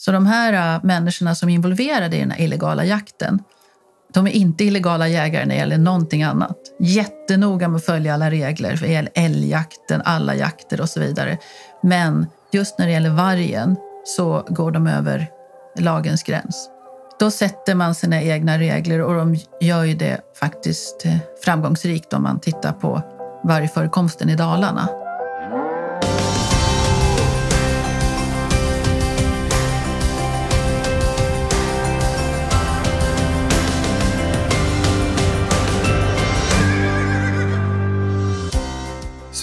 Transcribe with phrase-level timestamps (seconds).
[0.00, 3.42] Så de här äh, människorna som är involverade i den här illegala jakten,
[4.12, 6.56] de är inte illegala jägare när det gäller någonting annat.
[6.80, 11.38] Jättenoga med att följa alla regler för älgjakten, alla jakter och så vidare.
[11.82, 15.26] Men just när det gäller vargen så går de över
[15.78, 16.70] lagens gräns.
[17.20, 22.22] Då sätter man sina egna regler och de gör ju det faktiskt eh, framgångsrikt om
[22.22, 23.02] man tittar på
[23.44, 24.88] vargförekomsten i Dalarna.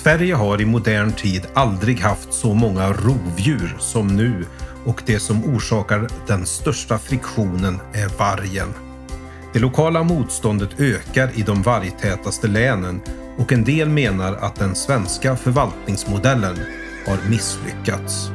[0.06, 4.46] Sverige har i modern tid aldrig haft så många rovdjur som nu
[4.86, 8.74] och det som orsakar den största friktionen är vargen.
[9.54, 13.02] Det lokala motståndet ökar i de vargtätaste länen
[13.38, 16.56] och en del menar att den svenska förvaltningsmodellen
[17.08, 18.30] har misslyckats.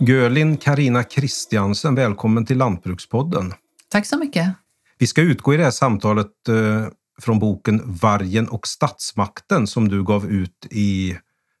[0.00, 3.52] Görlin Karina Kristiansen, välkommen till Lantbrukspodden.
[3.94, 4.54] Tack så mycket.
[4.98, 6.86] Vi ska utgå i det här samtalet eh,
[7.22, 11.16] från boken Vargen och statsmakten som du gav ut i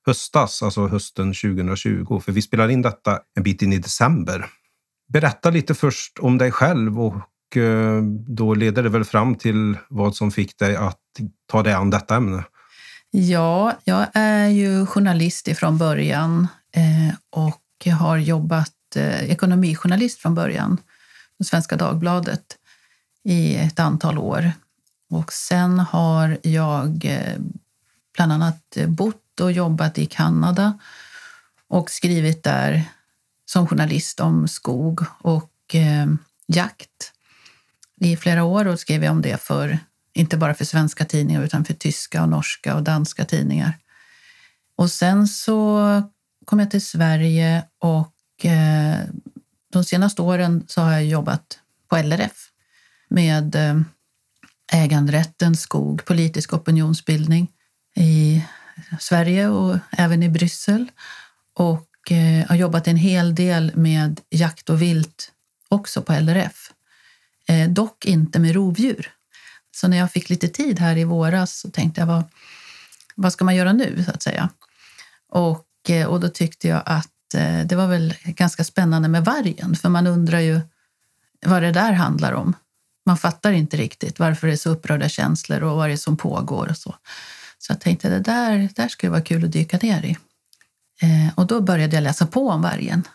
[0.06, 2.20] höstas, alltså hösten 2020.
[2.20, 4.46] För vi spelar in detta en bit in i december.
[5.12, 10.16] Berätta lite först om dig själv och eh, då leder det väl fram till vad
[10.16, 11.00] som fick dig att
[11.46, 12.44] ta dig an detta ämne.
[13.10, 18.70] Ja, jag är ju journalist ifrån början eh, och har jobbat
[19.22, 20.78] ekonomijournalist från början
[21.44, 22.58] Svenska Dagbladet
[23.24, 24.52] i ett antal år.
[25.10, 27.38] Och sen har jag eh,
[28.14, 30.78] bland annat eh, bott och jobbat i Kanada
[31.68, 32.84] och skrivit där
[33.46, 36.06] som journalist om skog och eh,
[36.46, 37.12] jakt
[38.00, 39.78] i flera år och skrev om det för,
[40.12, 43.78] inte bara för svenska tidningar utan för tyska och norska och danska tidningar.
[44.76, 46.02] Och sen så
[46.44, 48.98] kom jag till Sverige och eh,
[49.74, 52.50] de senaste åren så har jag jobbat på LRF
[53.08, 53.80] med eh,
[54.72, 57.50] äganderätten, skog, politisk opinionsbildning
[57.96, 58.44] i
[59.00, 60.90] Sverige och även i Bryssel.
[61.54, 65.32] Och eh, har jobbat en hel del med jakt och vilt
[65.68, 66.72] också på LRF.
[67.48, 69.10] Eh, dock inte med rovdjur.
[69.70, 72.24] Så när jag fick lite tid här i våras så tänkte jag, vad,
[73.14, 74.48] vad ska man göra nu så att säga?
[75.28, 75.66] Och,
[76.08, 80.06] och då tyckte jag att Eh, det var väl ganska spännande med vargen, för man
[80.06, 80.60] undrar ju
[81.46, 82.56] vad det där handlar om.
[83.06, 86.16] Man fattar inte riktigt varför det är så upprörda känslor och vad det är som
[86.16, 86.94] pågår och så.
[87.58, 90.16] Så jag tänkte det där, där skulle vara kul att dyka ner i.
[91.00, 93.08] Eh, och då började jag läsa på om vargen.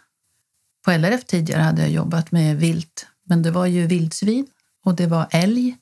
[0.86, 4.48] På LRF tidigare hade jag jobbat med vilt, men det var ju vildsvin
[4.84, 5.78] och det var älg.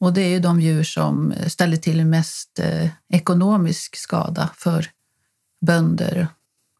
[0.00, 4.90] Och det är ju de djur som ställer till mest eh, ekonomisk skada för
[5.66, 6.28] bönder,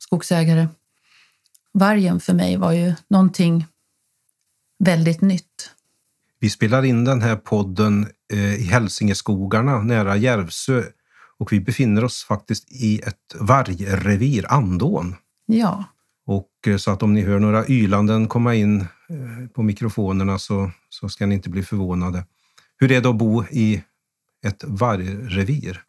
[0.07, 0.69] skogsägare.
[1.73, 3.67] Vargen för mig var ju någonting
[4.79, 5.71] väldigt nytt.
[6.39, 10.83] Vi spelar in den här podden eh, i Hälsingeskogarna nära Järvsö
[11.39, 15.15] och vi befinner oss faktiskt i ett vargrevir, Andån.
[15.47, 15.85] Ja.
[16.27, 20.71] Och eh, så att om ni hör några ylanden komma in eh, på mikrofonerna så,
[20.89, 22.25] så ska ni inte bli förvånade.
[22.77, 23.83] Hur är det att bo i
[24.45, 25.83] ett vargrevir?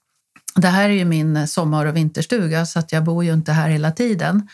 [0.57, 3.51] Det här är ju min eh, sommar och vinterstuga så att jag bor ju inte
[3.51, 4.47] här hela tiden.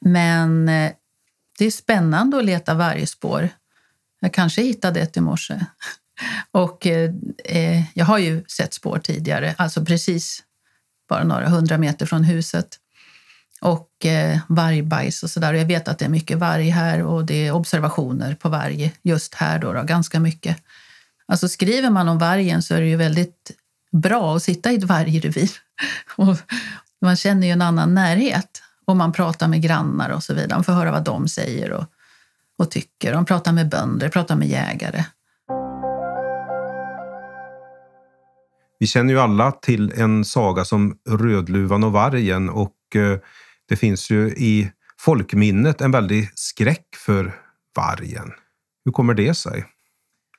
[0.00, 0.92] Men eh,
[1.58, 3.48] det är spännande att leta vargspår.
[4.20, 5.60] Jag kanske hittade ett i morse.
[6.50, 7.10] Och eh,
[7.44, 10.42] eh, jag har ju sett spår tidigare, alltså precis
[11.08, 12.78] bara några hundra meter från huset.
[13.60, 15.52] Och eh, vargbajs och sådär.
[15.52, 19.34] Jag vet att det är mycket varg här och det är observationer på varg just
[19.34, 20.56] här då, då ganska mycket.
[21.26, 23.52] Alltså skriver man om vargen så är det ju väldigt
[23.92, 25.50] bra att sitta i ett vargrevir.
[26.16, 26.36] Och
[27.00, 30.54] man känner ju en annan närhet och man pratar med grannar och så vidare.
[30.54, 31.84] Man får höra vad de säger och,
[32.58, 33.12] och tycker.
[33.12, 35.04] De pratar med bönder, pratar med jägare.
[38.78, 43.18] Vi känner ju alla till en saga som Rödluvan och vargen och eh,
[43.68, 47.34] det finns ju i folkminnet en väldig skräck för
[47.76, 48.32] vargen.
[48.84, 49.64] Hur kommer det sig?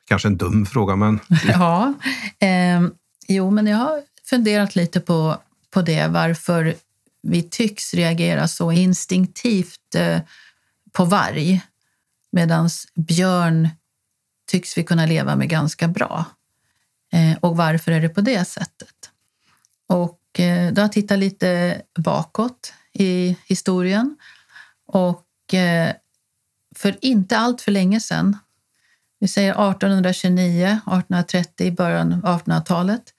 [0.08, 1.20] Kanske en dum fråga, men...
[1.48, 1.94] ja,
[2.40, 2.82] eh,
[3.28, 5.38] jo, men jag har funderat lite på,
[5.70, 6.76] på det, varför
[7.22, 10.22] vi tycks reagera så instinktivt eh,
[10.92, 11.62] på varg
[12.32, 13.70] medan björn
[14.48, 16.26] tycks vi kunna leva med ganska bra.
[17.12, 19.10] Eh, och varför är det på det sättet?
[19.88, 24.18] Och eh, då har jag tittat lite bakåt i historien
[24.86, 25.94] och eh,
[26.76, 28.38] för inte allt för länge sedan,
[29.20, 33.13] vi säger 1829, 1830, i början av 1800-talet,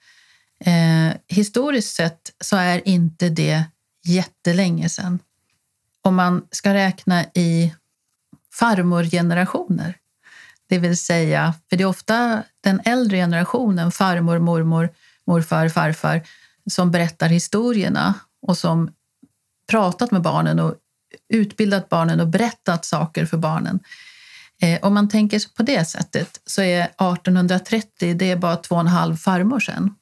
[0.59, 3.63] Eh, historiskt sett så är inte det
[4.05, 5.19] jättelänge sedan.
[6.01, 7.73] Om man ska räkna i
[8.53, 9.97] farmorgenerationer,
[10.67, 14.89] det vill säga, för det är ofta den äldre generationen, farmor, mormor,
[15.27, 16.21] morfar, farfar,
[16.69, 18.91] som berättar historierna och som
[19.69, 20.75] pratat med barnen och
[21.29, 23.79] utbildat barnen och berättat saker för barnen.
[24.61, 28.81] Eh, om man tänker på det sättet så är 1830 det är bara två och
[28.81, 29.95] en halv farmor sedan.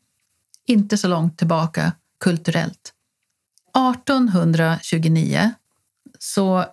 [0.65, 2.93] Inte så långt tillbaka kulturellt.
[3.75, 5.51] 1829
[6.19, 6.65] så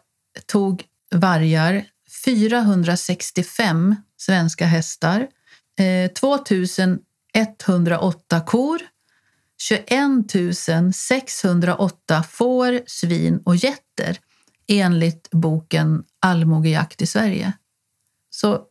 [0.47, 1.85] tog vargar
[2.25, 5.29] 465 svenska hästar,
[5.79, 8.81] eh, 2108 kor,
[9.59, 14.19] 21 608 får, svin och getter
[14.69, 17.53] enligt boken Allmogejakt i Sverige.
[18.31, 18.63] Så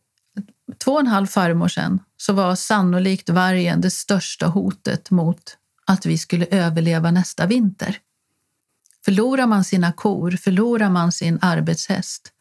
[0.78, 6.06] två och en halv farmor sedan så var sannolikt vargen det största hotet mot att
[6.06, 7.98] vi skulle överleva nästa vinter.
[9.04, 12.32] Förlorar man sina kor, förlorar man sin arbetshäst,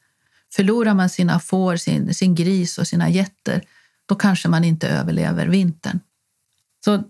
[0.54, 3.64] förlorar man sina får, sin, sin gris och sina getter,
[4.06, 6.00] då kanske man inte överlever vintern.
[6.86, 7.04] Så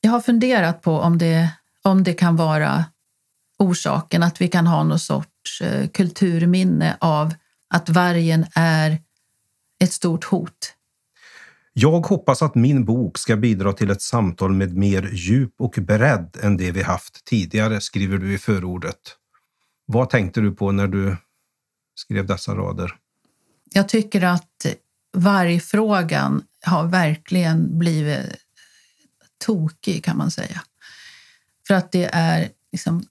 [0.00, 1.50] jag har funderat på om det,
[1.82, 2.84] om det kan vara
[3.58, 7.34] orsaken, att vi kan ha någon sorts eh, kulturminne av
[7.68, 8.98] att vargen är
[9.80, 10.73] ett stort hot.
[11.76, 16.36] Jag hoppas att min bok ska bidra till ett samtal med mer djup och bredd
[16.42, 18.96] än det vi haft tidigare, skriver du i förordet.
[19.86, 21.16] Vad tänkte du på när du
[21.94, 22.94] skrev dessa rader?
[23.72, 24.66] Jag tycker att
[25.12, 28.36] vargfrågan har verkligen blivit
[29.46, 30.62] tokig kan man säga.
[31.66, 33.06] För att det är liksom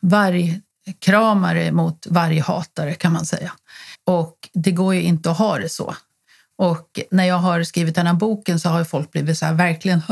[0.00, 3.52] vargkramare mot varghatare kan man säga.
[4.04, 5.94] Och det går ju inte att ha det så.
[6.62, 10.02] Och när jag har skrivit den här boken så har folk blivit så här, verkligen,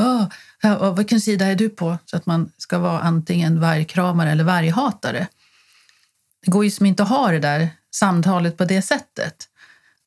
[0.97, 1.99] vilken sida är du på?
[2.06, 5.26] Så att man ska vara antingen vargkramare eller varghatare.
[6.44, 9.49] Det går ju som inte att ha det där samtalet på det sättet.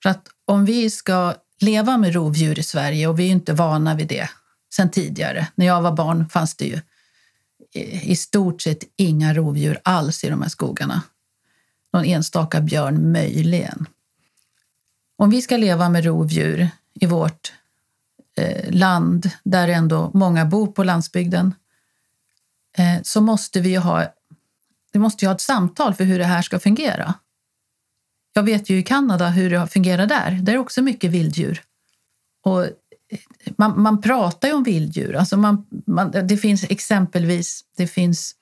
[0.03, 3.95] För att om vi ska leva med rovdjur i Sverige och vi är inte vana
[3.95, 4.29] vid det
[4.75, 5.47] sen tidigare.
[5.55, 6.79] När jag var barn fanns det ju
[8.03, 11.01] i stort sett inga rovdjur alls i de här skogarna.
[11.93, 13.85] Någon enstaka björn möjligen.
[15.15, 17.53] Om vi ska leva med rovdjur i vårt
[18.37, 21.55] eh, land, där ändå många bor på landsbygden,
[22.77, 24.05] eh, så måste vi ha,
[24.91, 27.13] vi måste ha ett samtal för hur det här ska fungera.
[28.33, 30.31] Jag vet ju i Kanada hur det fungerar där.
[30.31, 31.61] Där är också mycket vilddjur.
[32.43, 32.71] Och eh,
[33.57, 35.15] man, man pratar ju om vilddjur.
[35.15, 38.35] Alltså man, man, det finns exempelvis det finns,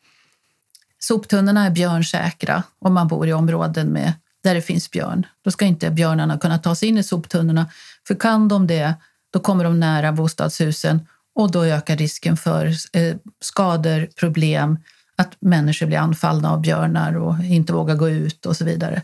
[0.99, 5.25] soptunnorna är björnsäkra om man bor i områden med, där det finns björn.
[5.41, 7.69] Då ska inte björnarna kunna ta sig in i soptunnorna.
[8.07, 8.93] För kan de det,
[9.33, 14.77] då kommer de nära bostadshusen och då ökar risken för eh, skador, problem,
[15.15, 19.01] att människor blir anfallna av björnar och inte vågar gå ut och så vidare.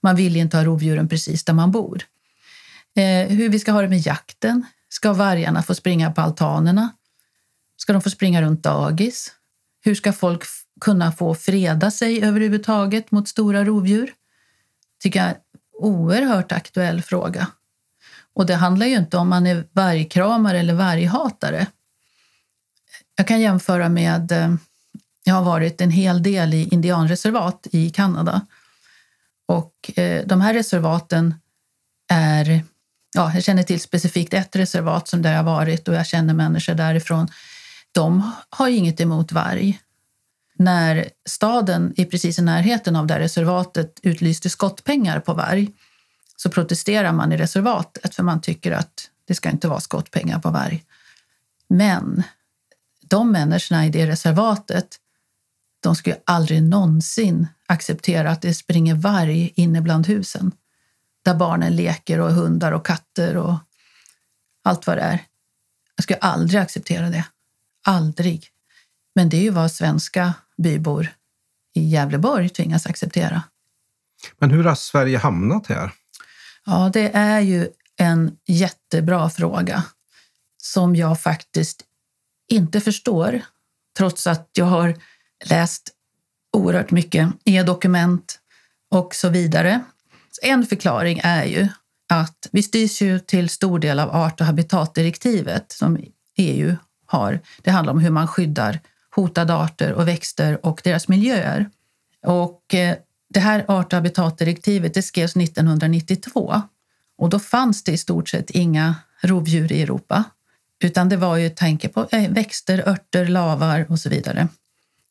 [0.00, 2.02] Man vill inte ha rovdjuren precis där man bor.
[2.96, 4.66] Eh, hur vi ska ha det med jakten.
[4.88, 6.90] Ska vargarna få springa på altanerna?
[7.76, 9.32] Ska de få springa runt dagis?
[9.84, 10.42] Hur ska folk
[10.80, 14.12] kunna få freda sig överhuvudtaget mot stora rovdjur?
[15.00, 15.40] Tycker jag är en
[15.72, 17.46] oerhört aktuell fråga.
[18.34, 21.66] Och det handlar ju inte om man är vargkramare eller varghatare.
[23.16, 24.54] Jag kan jämföra med, eh,
[25.24, 28.46] jag har varit en hel del i indianreservat i Kanada.
[29.46, 31.34] Och eh, de här reservaten
[32.08, 32.64] är
[33.14, 36.74] ja, jag känner till specifikt ett reservat som där jag varit och jag känner människor
[36.74, 37.28] därifrån.
[37.92, 39.80] De har ju inget emot varg.
[40.60, 45.72] När staden i precis i närheten av det här reservatet utlyste skottpengar på varg
[46.36, 50.50] så protesterar man i reservatet för man tycker att det ska inte vara skottpengar på
[50.50, 50.84] varg.
[51.68, 52.22] Men
[53.00, 54.96] de människorna i det reservatet
[55.80, 60.52] de skulle aldrig någonsin acceptera att det springer varg inne bland husen
[61.24, 63.54] där barnen leker och hundar och katter och
[64.62, 65.24] allt vad det är.
[65.96, 67.24] Jag skulle aldrig acceptera det.
[67.84, 68.50] Aldrig.
[69.14, 71.08] Men det är ju vad svenska bybor
[71.74, 73.42] i Gävleborg tvingas acceptera.
[74.38, 75.92] Men hur har Sverige hamnat här?
[76.66, 79.84] Ja, det är ju en jättebra fråga
[80.62, 81.82] som jag faktiskt
[82.48, 83.40] inte förstår,
[83.98, 84.96] trots att jag har
[85.44, 85.90] läst
[86.52, 88.38] oerhört mycket e-dokument
[88.90, 89.80] och så vidare.
[90.42, 91.68] En förklaring är ju
[92.08, 95.98] att vi styrs ju till stor del av art och habitatdirektivet som
[96.36, 96.76] EU
[97.06, 97.40] har.
[97.62, 98.80] Det handlar om hur man skyddar
[99.14, 101.70] hotade arter och växter och deras miljöer.
[102.26, 102.96] Och eh,
[103.28, 106.62] det här art och habitatdirektivet det skrevs 1992
[107.18, 110.24] och då fanns det i stort sett inga rovdjur i Europa.
[110.82, 114.48] Utan det var ju tanke på eh, växter, örter, lavar och så vidare.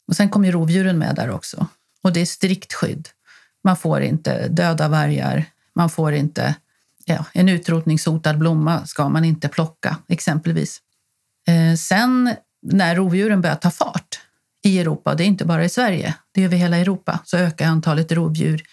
[0.08, 1.68] Och sen kom ju rovdjuren med där också.
[2.02, 3.10] Och det är strikt skydd.
[3.64, 6.56] Man får inte döda vargar, man får inte...
[7.06, 10.82] Ja, en utrotningshotad blomma ska man inte plocka, exempelvis.
[11.48, 14.20] Eh, sen när rovdjuren börjar ta fart
[14.64, 17.66] i Europa, det är inte bara i Sverige, det är över hela Europa, så ökar
[17.66, 18.64] antalet rovdjur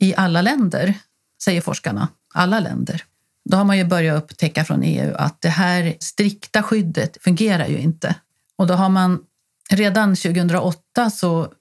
[0.00, 0.94] i alla länder,
[1.42, 2.08] säger forskarna.
[2.34, 3.04] Alla länder.
[3.44, 7.78] Då har man ju börjat upptäcka från EU att det här strikta skyddet fungerar ju
[7.78, 8.14] inte.
[8.56, 9.20] Och då har man
[9.70, 11.52] redan 2008 så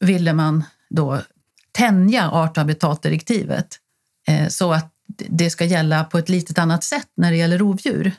[0.00, 1.20] ville man då
[1.72, 3.78] tänja art och habitatdirektivet
[4.28, 4.92] eh, så att
[5.28, 8.12] det ska gälla på ett litet annat sätt när det gäller rovdjur.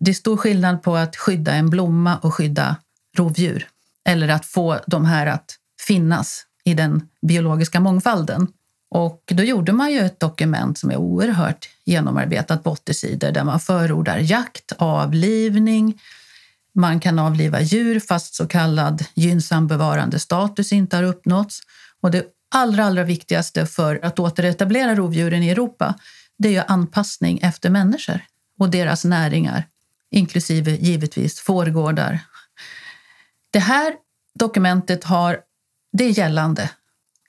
[0.00, 2.76] Det är stor skillnad på att skydda en blomma och skydda
[3.16, 3.68] rovdjur
[4.04, 8.48] eller att få de här att finnas i den biologiska mångfalden.
[8.90, 13.44] Och då gjorde man ju ett dokument som är oerhört genomarbetat på 80 sidor där
[13.44, 16.00] man förordar jakt, avlivning,
[16.72, 21.60] man kan avliva djur fast så kallad gynnsam bevarandestatus inte har uppnåtts.
[22.00, 25.94] Och det allra, allra viktigaste för att återetablera rovdjuren i Europa
[26.38, 28.20] det är ju anpassning efter människor
[28.58, 29.66] och deras näringar,
[30.10, 32.18] inklusive givetvis fårgårdar.
[33.50, 33.94] Det här
[34.34, 35.40] dokumentet har,
[35.92, 36.70] det är gällande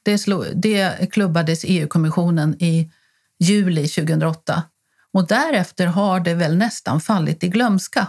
[0.03, 2.91] det, slog, det klubbades EU-kommissionen i
[3.39, 4.63] juli 2008
[5.13, 8.07] och därefter har det väl nästan fallit i glömska,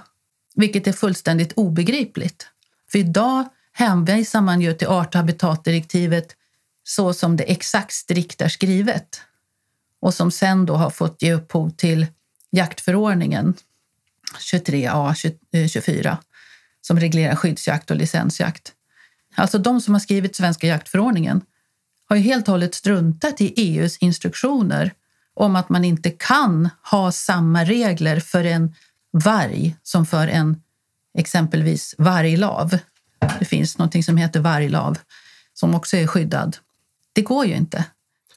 [0.54, 2.48] vilket är fullständigt obegripligt.
[2.90, 6.36] För idag hänvisar man ju till art och habitatdirektivet
[6.84, 9.20] så som det exakt strikt är skrivet
[10.00, 12.06] och som sen då har fått ge upphov till
[12.50, 13.54] jaktförordningen
[14.38, 15.14] 23a
[15.68, 16.16] 24 eh,
[16.80, 18.72] som reglerar skyddsjakt och licensjakt.
[19.34, 21.40] Alltså de som har skrivit svenska jaktförordningen
[22.08, 24.92] har ju helt och hållet struntat i EUs instruktioner
[25.34, 28.74] om att man inte kan ha samma regler för en
[29.12, 30.62] varg som för en
[31.18, 32.78] exempelvis varglav.
[33.38, 34.98] Det finns något som heter varglav
[35.54, 36.56] som också är skyddad.
[37.12, 37.84] Det går ju inte.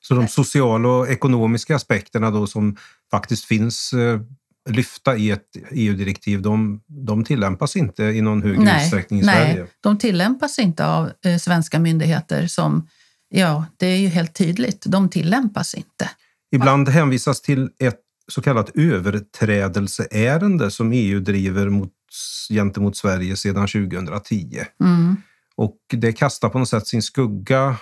[0.02, 2.78] Så de sociala och ekonomiska aspekterna då som
[3.12, 4.20] faktiskt finns eh,
[4.70, 9.56] lyfta i ett EU-direktiv, de, de tillämpas inte i någon högre nej, utsträckning i Sverige?
[9.56, 12.88] Nej, de tillämpas inte av eh, svenska myndigheter som
[13.30, 14.84] Ja, det är ju helt tydligt.
[14.88, 16.10] De tillämpas inte.
[16.52, 21.92] Ibland hänvisas till ett så kallat överträdelseärende som EU driver mot,
[22.50, 24.62] gentemot Sverige sedan 2010.
[24.82, 25.16] Mm.
[25.56, 27.78] Och det kastar på något sätt sin skugga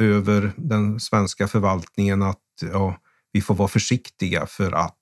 [0.00, 2.96] över den svenska förvaltningen att ja,
[3.32, 4.94] vi får vara försiktiga för att.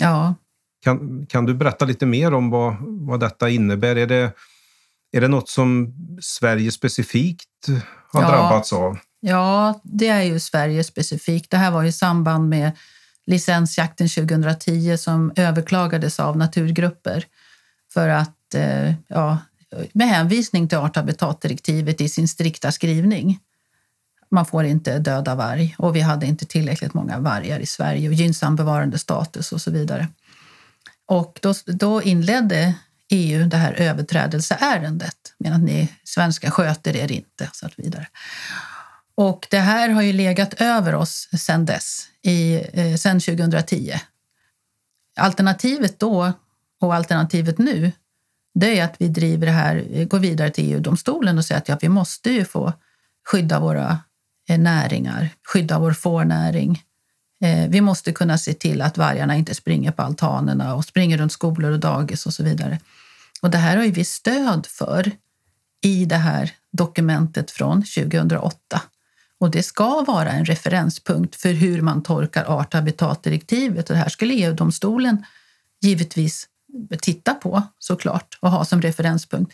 [0.00, 0.34] Ja.
[0.82, 3.96] Kan, kan du berätta lite mer om vad, vad detta innebär?
[3.96, 4.32] Är det,
[5.12, 7.68] är det något som Sverige specifikt
[8.12, 8.30] har ja.
[8.30, 8.98] drabbats av?
[9.20, 11.50] Ja, det är ju Sverige specifikt.
[11.50, 12.72] Det här var i samband med
[13.26, 17.24] licensjakten 2010 som överklagades av naturgrupper
[17.92, 19.38] för att, eh, ja,
[19.92, 23.38] med hänvisning till art och habitatdirektivet i sin strikta skrivning.
[24.30, 28.14] Man får inte döda varg och vi hade inte tillräckligt många vargar i Sverige och
[28.14, 30.08] gynnsam bevarandestatus och så vidare.
[31.06, 32.74] Och då, då inledde
[33.08, 38.06] EU det här överträdelseärendet medan ni svenskar sköter er inte och så vidare.
[39.14, 44.00] Och det här har ju legat över oss sedan dess, i, eh, sedan 2010.
[45.16, 46.32] Alternativet då
[46.80, 47.92] och alternativet nu,
[48.54, 51.68] det är att vi driver det här, eh, går vidare till EU-domstolen och säger att
[51.68, 52.72] ja, vi måste ju få
[53.26, 53.98] skydda våra
[54.48, 56.82] eh, näringar, skydda vår fårnäring.
[57.42, 61.32] Eh, vi måste kunna se till att vargarna inte springer på altanerna och springer runt
[61.32, 62.78] skolor och dagis och så vidare.
[63.42, 65.12] Och det här har ju vi stöd för
[65.84, 68.82] i det här dokumentet från 2008.
[69.40, 73.90] Och det ska vara en referenspunkt för hur man tolkar art och habitatdirektivet.
[73.90, 75.24] Och det här skulle EU-domstolen
[75.80, 76.48] givetvis
[77.00, 79.52] titta på såklart och ha som referenspunkt.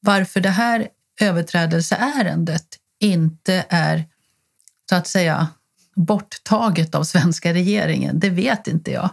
[0.00, 0.88] Varför det här
[1.20, 2.66] överträdelseärendet
[3.00, 4.04] inte är
[4.88, 5.48] så att säga
[5.96, 9.10] borttaget av svenska regeringen, det vet inte jag.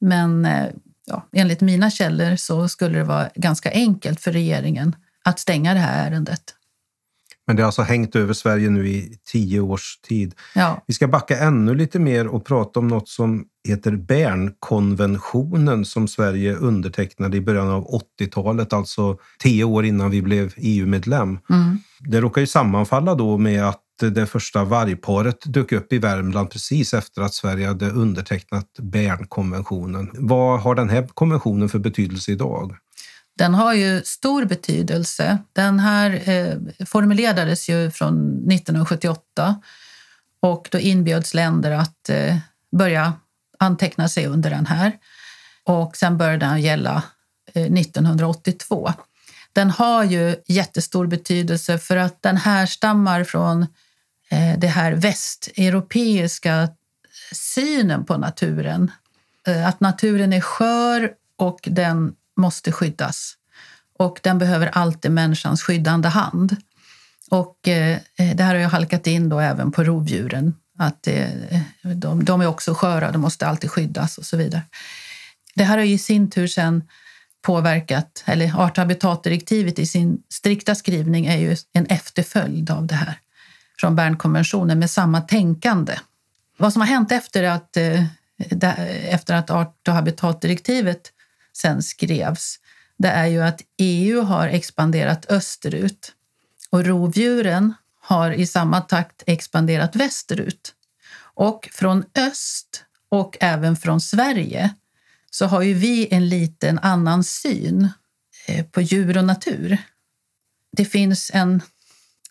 [0.00, 0.66] Men eh,
[1.06, 5.80] ja, enligt mina källor så skulle det vara ganska enkelt för regeringen att stänga det
[5.80, 6.54] här ärendet.
[7.48, 10.34] Men det har alltså hängt över Sverige nu i tio års tid.
[10.54, 10.84] Ja.
[10.86, 16.54] Vi ska backa ännu lite mer och prata om något som heter Bernkonventionen som Sverige
[16.54, 21.38] undertecknade i början av 80-talet, alltså tio år innan vi blev EU-medlem.
[21.50, 21.78] Mm.
[22.00, 26.94] Det råkar ju sammanfalla då med att det första vargparet dök upp i Värmland precis
[26.94, 30.10] efter att Sverige hade undertecknat Bernkonventionen.
[30.14, 32.76] Vad har den här konventionen för betydelse idag?
[33.38, 35.38] Den har ju stor betydelse.
[35.52, 38.14] Den här eh, formulerades ju från
[38.52, 39.60] 1978
[40.40, 42.36] och då inbjöds länder att eh,
[42.76, 43.12] börja
[43.58, 44.92] anteckna sig under den här.
[45.64, 47.02] Och sen började den gälla
[47.54, 48.92] eh, 1982.
[49.52, 53.66] Den har ju jättestor betydelse för att den härstammar från
[54.28, 56.68] Eh, det här västeuropeiska
[57.32, 58.90] synen på naturen.
[59.46, 63.34] Eh, att naturen är skör och den måste skyddas.
[63.98, 66.56] Och den behöver alltid människans skyddande hand.
[67.30, 70.54] Och eh, det här har jag halkat in då även på rovdjuren.
[70.80, 71.08] Att
[71.82, 74.62] de, de, är också sköra, de måste alltid skyddas och så vidare.
[75.54, 76.82] Det här har i sin tur sen
[77.42, 82.94] påverkat, eller art och habitatdirektivet i sin strikta skrivning är ju en efterföljd av det
[82.94, 83.18] här
[83.80, 85.98] från Bernkonventionen med samma tänkande.
[86.56, 88.04] Vad som har hänt efter att, eh,
[89.14, 91.12] efter att art och habitatdirektivet
[91.52, 92.58] sen skrevs,
[92.98, 96.12] det är ju att EU har expanderat österut
[96.70, 100.74] och rovdjuren har i samma takt expanderat västerut.
[101.20, 104.74] Och från öst och även från Sverige
[105.30, 107.88] så har ju vi en liten annan syn
[108.46, 109.78] eh, på djur och natur.
[110.76, 111.62] Det finns en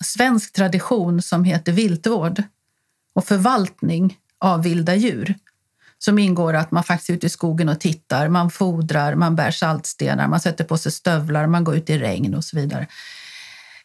[0.04, 2.44] svensk tradition som heter viltvård
[3.14, 5.36] och förvaltning av vilda djur
[6.00, 9.52] som ingår att man faktiskt är ute i skogen och tittar, man fodrar, man bär
[9.52, 12.88] saltstenar, man sätter på sig stövlar, man går ut i regn och så vidare.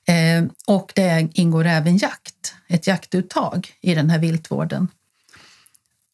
[0.07, 4.88] Eh, och det ingår även jakt, ett jaktuttag i den här viltvården.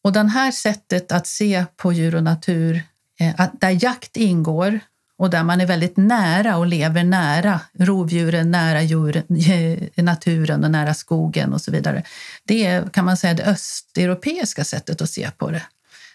[0.03, 2.81] Och det här sättet att se på djur och natur,
[3.19, 4.79] eh, där jakt ingår
[5.19, 9.23] och där man är väldigt nära och lever nära rovdjuren, nära djuren,
[9.95, 12.03] eh, naturen och nära skogen och så vidare.
[12.43, 15.63] Det är kan man säga det östeuropeiska sättet att se på det.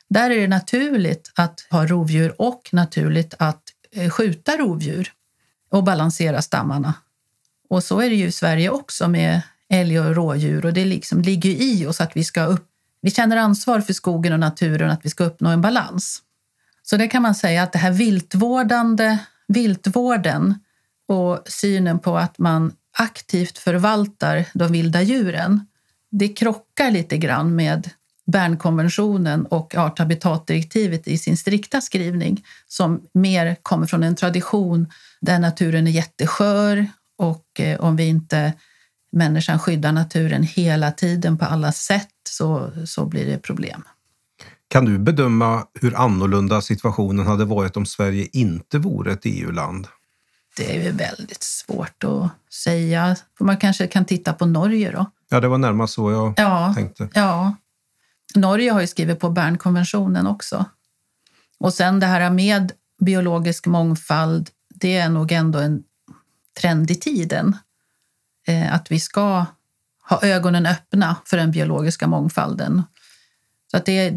[0.08, 5.12] Där är det naturligt att ha rovdjur och naturligt att eh, skjuta rovdjur
[5.70, 6.94] och balansera stammarna.
[7.68, 11.22] Och så är det ju i Sverige också med älg och rådjur och det liksom
[11.22, 12.68] ligger i oss att vi ska upp,
[13.00, 16.22] vi känner ansvar för skogen och naturen att vi ska uppnå en balans.
[16.86, 20.54] Så det kan man säga att det här viltvårdande, viltvården
[21.08, 25.66] och synen på att man aktivt förvaltar de vilda djuren,
[26.10, 27.90] det krockar lite grann med
[28.26, 34.86] Bernkonventionen och art habitatdirektivet i sin strikta skrivning som mer kommer från en tradition
[35.20, 36.86] där naturen är jätteskör
[37.18, 38.52] och eh, om vi inte
[39.12, 43.82] människan skyddar naturen hela tiden på alla sätt så, så blir det problem.
[44.68, 49.88] Kan du bedöma hur annorlunda situationen hade varit om Sverige inte vore ett EU-land?
[50.56, 53.16] Det är ju väldigt svårt att säga.
[53.40, 55.10] Man kanske kan titta på Norge då.
[55.28, 57.08] Ja, det var närmast så jag ja, tänkte.
[57.14, 57.56] Ja,
[58.34, 60.64] Norge har ju skrivit på Bernkonventionen också.
[61.58, 62.72] Och sen det här med
[63.04, 65.82] biologisk mångfald, det är nog ändå en
[66.60, 67.56] trend i tiden.
[68.46, 69.46] Eh, att vi ska
[70.08, 72.82] ha ögonen öppna för den biologiska mångfalden.
[73.70, 74.12] Så att det,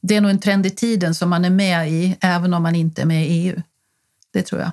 [0.00, 2.74] det är nog en trend i tiden som man är med i, även om man
[2.74, 3.62] inte är med i EU.
[4.32, 4.70] Det tror jag.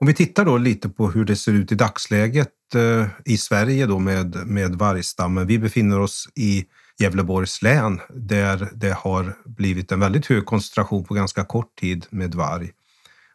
[0.00, 3.86] Om vi tittar då lite på hur det ser ut i dagsläget eh, i Sverige
[3.86, 5.46] då med, med vargstammen.
[5.46, 6.64] Vi befinner oss i
[6.98, 12.34] Gävleborgs län där det har blivit en väldigt hög koncentration på ganska kort tid med
[12.34, 12.70] varg.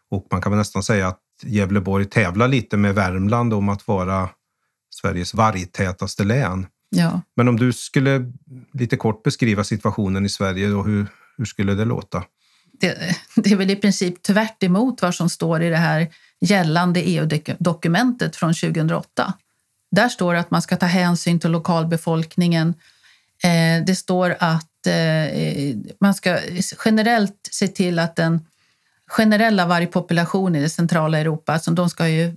[0.09, 4.29] Och man kan väl nästan säga att Gävleborg tävlar lite med Värmland om att vara
[4.89, 6.65] Sveriges vargtätaste län.
[6.95, 7.21] Ja.
[7.35, 8.31] Men om du skulle
[8.73, 12.23] lite kort beskriva situationen i Sverige, då, hur, hur skulle det låta?
[12.71, 14.63] Det, det är väl i princip tvärt
[15.01, 16.07] vad som står i det här
[16.41, 19.33] gällande EU-dokumentet från 2008.
[19.91, 22.73] Där står det att man ska ta hänsyn till lokalbefolkningen.
[23.43, 26.39] Eh, det står att eh, man ska
[26.85, 28.45] generellt se till att den
[29.07, 32.35] generella vargpopulationen i det centrala Europa, alltså de ska ju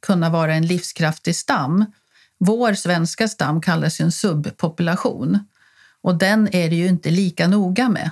[0.00, 1.84] kunna vara en livskraftig stam.
[2.38, 5.38] Vår svenska stam kallas ju en subpopulation
[6.02, 8.10] och den är det ju inte lika noga med.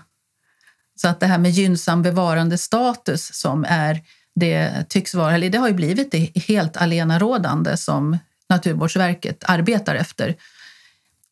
[0.96, 4.02] Så att det här med gynnsam bevarandestatus som är
[4.34, 10.36] det tycks vara, eller det har ju blivit det helt alenarådande som Naturvårdsverket arbetar efter.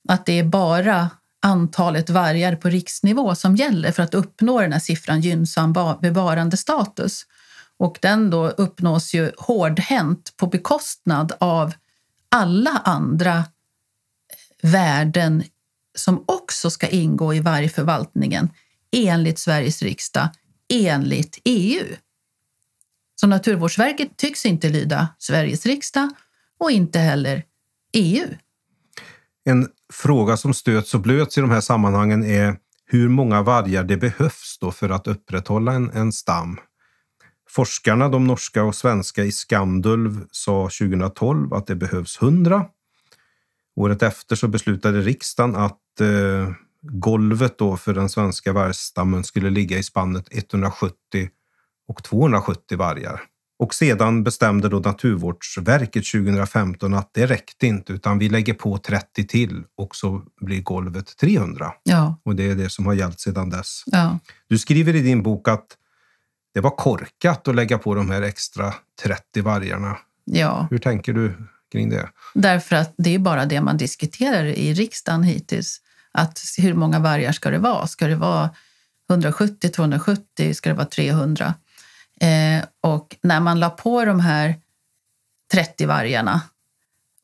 [0.09, 1.11] Att det är bara
[1.42, 7.26] antalet vargar på riksnivå som gäller för att uppnå den här siffran gynnsam bevarandestatus.
[7.78, 11.74] Och den då uppnås ju hårdhänt på bekostnad av
[12.33, 13.45] alla andra
[14.62, 15.45] värden
[15.95, 18.49] som också ska ingå i vargförvaltningen
[18.92, 20.29] enligt Sveriges riksdag,
[20.68, 21.87] enligt EU.
[23.14, 26.11] Så Naturvårdsverket tycks inte lyda Sveriges riksdag
[26.59, 27.45] och inte heller
[27.92, 28.27] EU.
[29.45, 33.97] En fråga som stöts och blöts i de här sammanhangen är hur många vargar det
[33.97, 36.59] behövs då för att upprätthålla en, en stam.
[37.55, 42.67] Forskarna, de norska och svenska i Skandulv, sa 2012 att det behövs 100.
[43.77, 49.79] Året efter så beslutade riksdagen att eh, golvet då för den svenska vargstammen skulle ligga
[49.79, 50.95] i spannet 170
[51.88, 53.21] och 270 vargar.
[53.59, 59.27] Och sedan bestämde då Naturvårdsverket 2015 att det räckte inte utan vi lägger på 30
[59.27, 61.73] till och så blir golvet 300.
[61.83, 62.21] Ja.
[62.25, 63.83] Och det är det som har gällt sedan dess.
[63.87, 64.19] Ja.
[64.49, 65.77] Du skriver i din bok att
[66.55, 69.99] det var korkat att lägga på de här extra 30 vargarna.
[70.25, 70.67] ja.
[70.71, 71.35] Hur tänker du
[71.73, 72.09] kring det?
[72.35, 75.81] Därför att det är bara det man diskuterar i riksdagen hittills.
[76.12, 77.87] Att hur många vargar ska det vara?
[77.87, 78.51] Ska det vara
[79.11, 81.55] 170, 270, ska det vara 300?
[82.21, 84.55] Eh, och när man la på de här
[85.53, 86.41] 30 vargarna,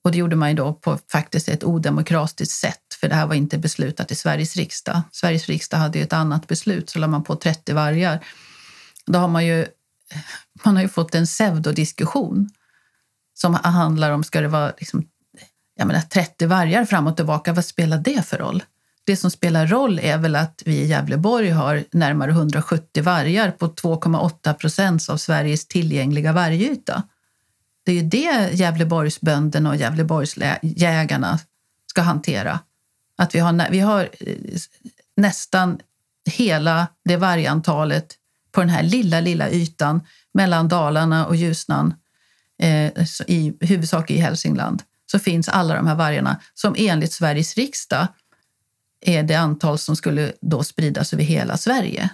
[0.05, 3.35] och det gjorde man ju då på faktiskt ett odemokratiskt sätt, för det här var
[3.35, 5.03] inte beslutat i Sveriges riksdag.
[5.13, 8.25] Sveriges riksdag hade ju ett annat beslut, så la man på 30 vargar.
[9.09, 9.67] Då har man ju,
[10.65, 12.51] man har ju fått en pseudodiskussion
[13.35, 15.09] som handlar om, ska det vara liksom,
[15.77, 18.63] jag menar, 30 vargar fram och tillbaka, vad spelar det för roll?
[19.05, 23.69] Det som spelar roll är väl att vi i Gävleborg har närmare 170 vargar på
[23.69, 27.03] 2,8 procent av Sveriges tillgängliga vargyta.
[27.85, 31.39] Det är ju det Gävleborgsbönderna och Gävleborgsjägarna
[31.87, 32.61] ska hantera.
[33.17, 34.37] Att vi har, vi har eh,
[35.17, 35.81] nästan
[36.31, 38.15] hela det vargantalet
[38.59, 40.01] på den här lilla, lilla ytan
[40.35, 41.95] mellan Dalarna och Ljusnan,
[42.63, 48.07] eh, i huvudsak i Hälsingland, så finns alla de här vargarna som enligt Sveriges riksdag
[49.01, 52.11] är det antal som skulle då spridas över hela Sverige.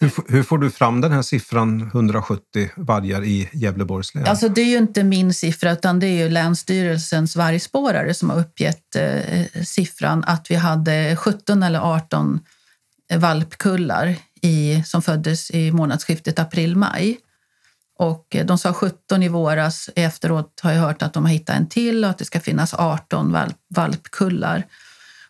[0.00, 4.26] Hur, hur får du fram den här siffran 170 vargar i Gävleborgs län?
[4.26, 8.38] Alltså det är ju inte min siffra utan det är ju Länsstyrelsens vargspårare som har
[8.40, 12.40] uppgett eh, siffran att vi hade 17 eller 18
[13.18, 17.18] valpkullar i, som föddes i månadsskiftet april-maj.
[17.98, 19.90] Och eh, de sa 17 i våras.
[19.96, 22.74] Efteråt har jag hört att de har hittat en till och att det ska finnas
[22.74, 24.66] 18 valp, valpkullar.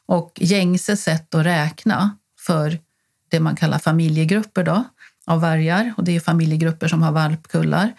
[0.06, 2.78] Och gängse sätt att räkna för
[3.28, 4.84] det man kallar familjegrupper då,
[5.26, 7.92] av vargar, och det är familjegrupper som har valpkullar,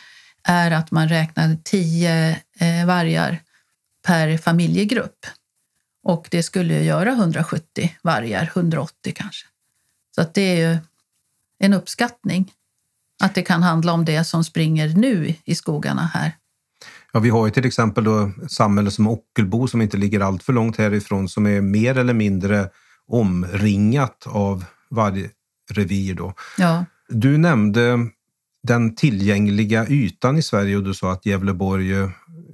[0.44, 3.40] är att man räknar 10 eh, vargar
[4.06, 5.26] per familjegrupp.
[6.04, 9.46] Och det skulle ju göra 170 vargar, 180 kanske.
[10.16, 10.78] Så att det är ju
[11.60, 12.52] en uppskattning
[13.24, 16.32] att det kan handla om det som springer nu i skogarna här.
[17.12, 20.54] Ja, vi har ju till exempel då samhälle som Ockelbo som inte ligger allt för
[20.54, 22.70] långt härifrån som är mer eller mindre
[23.08, 26.14] omringat av vargrevir.
[26.14, 26.34] Då.
[26.58, 28.00] Ja, Du nämnde
[28.64, 32.10] den tillgängliga ytan i Sverige och du sa att Gävleborg eh,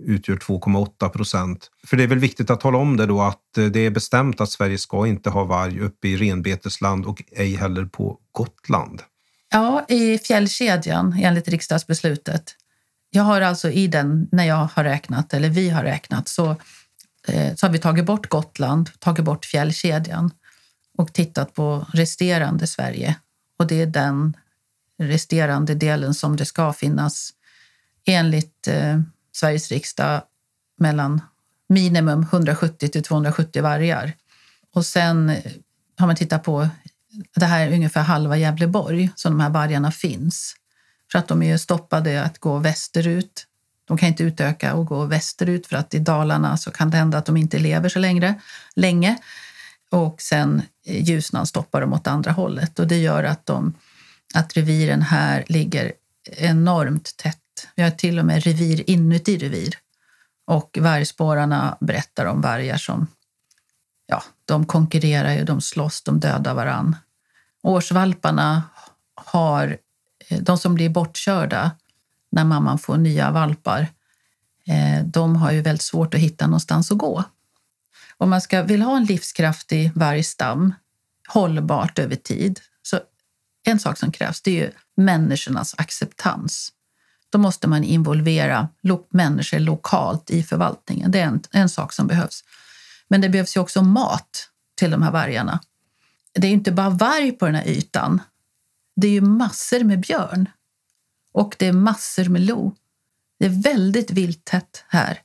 [0.10, 1.72] utgör 2,8 procent.
[1.88, 4.42] För det är väl viktigt att tala om det då att eh, det är bestämt
[4.42, 9.02] att Sverige ska inte ha varg uppe i renbetesland och ej heller på Gotland.
[9.52, 12.56] ja i fjällkedjan enligt riksdagsbeslutet.
[13.10, 16.56] Jag har alltså i den, när jag har räknat, eller vi har räknat, så,
[17.28, 20.32] eh, så har vi tagit bort Gotland, tagit bort fjällkedjan
[20.98, 23.16] och tittat på resterande Sverige.
[23.60, 24.38] Och det är den
[25.00, 27.34] resterande delen som det ska finnas
[28.06, 29.00] enligt eh,
[29.40, 30.22] Sveriges riksdag
[30.80, 31.22] mellan
[31.70, 34.14] minimum 170 till 270 vargar.
[34.74, 35.52] Och sen eh,
[35.98, 36.70] har man tittat på,
[37.36, 40.56] det här är ungefär halva Gävleborg som de här vargarna finns.
[41.12, 43.46] För att de är ju stoppade att gå västerut.
[43.86, 47.18] De kan inte utöka och gå västerut för att i Dalarna så kan det hända
[47.18, 48.36] att de inte lever så längre,
[48.76, 49.18] länge.
[49.90, 53.74] Och sen eh, Ljusnan stoppar dem åt andra hållet och det gör att, de,
[54.34, 55.94] att reviren här ligger
[56.32, 57.38] enormt tätt.
[57.76, 59.76] Vi har till och med revir inuti revir.
[60.46, 63.08] Och vargspårarna berättar om vargar som
[64.06, 66.96] ja, de konkurrerar ju, de slåss, de dödar varann.
[67.62, 68.64] Årsvalparna
[69.16, 69.78] har,
[70.28, 71.72] eh, de som blir bortkörda
[72.32, 73.88] när mamman får nya valpar,
[74.68, 77.24] eh, de har ju väldigt svårt att hitta någonstans att gå.
[78.18, 80.74] Om man ska, vill ha en livskraftig vargstam,
[81.28, 83.00] hållbart över tid, så
[83.64, 86.72] en sak som krävs det är ju människornas acceptans.
[87.30, 91.12] Då måste man involvera lo- människor lokalt i förvaltningen.
[91.12, 92.44] Det är en, en sak som behövs.
[93.08, 95.60] Men det behövs ju också mat till de här vargarna.
[96.34, 98.22] Det är ju inte bara varg på den här ytan.
[98.96, 100.50] Det är ju massor med björn.
[101.32, 102.76] Och det är massor med lo.
[103.40, 105.22] Det är väldigt vilttätt här.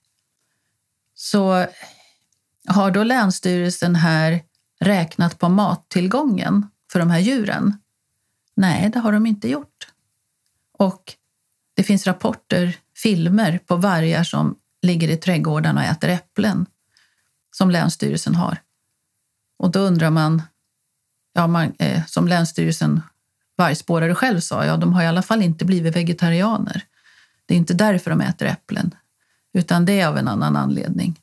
[1.15, 1.67] Så
[2.67, 4.43] har då Länsstyrelsen här
[4.81, 7.79] räknat på mattillgången för de här djuren?
[8.55, 9.89] Nej, det har de inte gjort.
[10.73, 11.15] Och
[11.75, 16.67] det finns rapporter, filmer på vargar som ligger i trädgårdarna och äter äpplen
[17.57, 18.59] som Länsstyrelsen har.
[19.59, 20.43] Och då undrar man,
[21.33, 23.03] ja, man eh, som Länsstyrelsen
[23.57, 26.85] vargspårare själv sa, ja, de har i alla fall inte blivit vegetarianer.
[27.47, 28.95] Det är inte därför de äter äpplen,
[29.53, 31.21] utan det är av en annan anledning.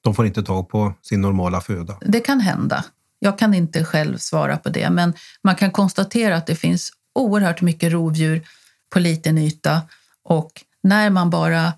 [0.00, 1.98] De får inte tag på sin normala föda.
[2.00, 2.84] Det kan hända.
[3.18, 7.60] Jag kan inte själv svara på det, men man kan konstatera att det finns oerhört
[7.60, 8.42] mycket rovdjur
[8.90, 9.82] på liten yta
[10.24, 11.72] och när man bara,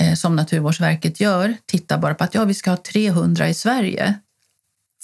[0.00, 4.14] eh, som Naturvårdsverket gör, tittar bara på att ja, vi ska ha 300 i Sverige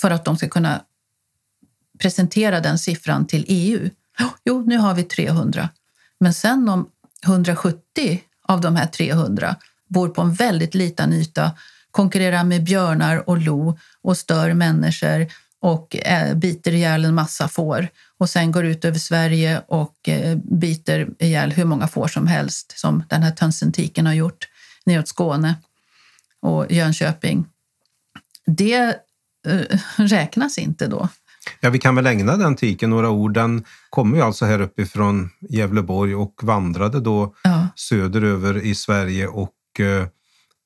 [0.01, 0.83] för att de ska kunna
[1.99, 3.91] presentera den siffran till EU.
[4.21, 5.69] Oh, jo, nu har vi 300.
[6.21, 6.89] Men sen om
[7.25, 9.57] 170 av de här 300
[9.89, 11.51] bor på en väldigt liten yta,
[11.91, 15.27] konkurrerar med björnar och lo och stör människor
[15.61, 17.89] och eh, biter ihjäl en massa får
[18.23, 22.79] och sen går ut över Sverige och eh, biter ihjäl hur många får som helst
[22.79, 24.49] som den här tönsentiken har gjort
[24.87, 25.55] neråt Skåne
[26.43, 27.47] och Jönköping.
[28.47, 28.97] Det
[29.49, 29.61] eh,
[29.97, 31.09] räknas inte då.
[31.61, 33.35] Ja, vi kan väl ägna den tiken några ord.
[33.35, 37.69] Den kommer ju alltså här uppifrån Gävleborg och vandrade då ja.
[37.75, 40.07] söderöver i Sverige och eh,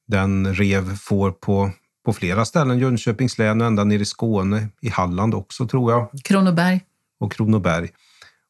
[0.08, 1.70] den rev får på,
[2.04, 6.10] på flera ställen, Jönköpings län och ända ner i Skåne, i Halland också tror jag.
[6.24, 6.80] Kronoberg.
[7.20, 7.90] Och Kronoberg.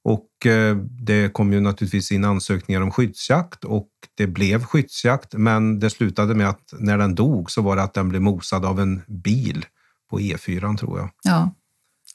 [0.05, 5.79] Och eh, det kom ju naturligtvis in ansökningar om skyddsjakt och det blev skyddsjakt, men
[5.81, 8.81] det slutade med att när den dog så var det att den blev mosad av
[8.81, 9.67] en bil
[10.11, 11.11] på E4 tror jag.
[11.23, 11.51] Ja.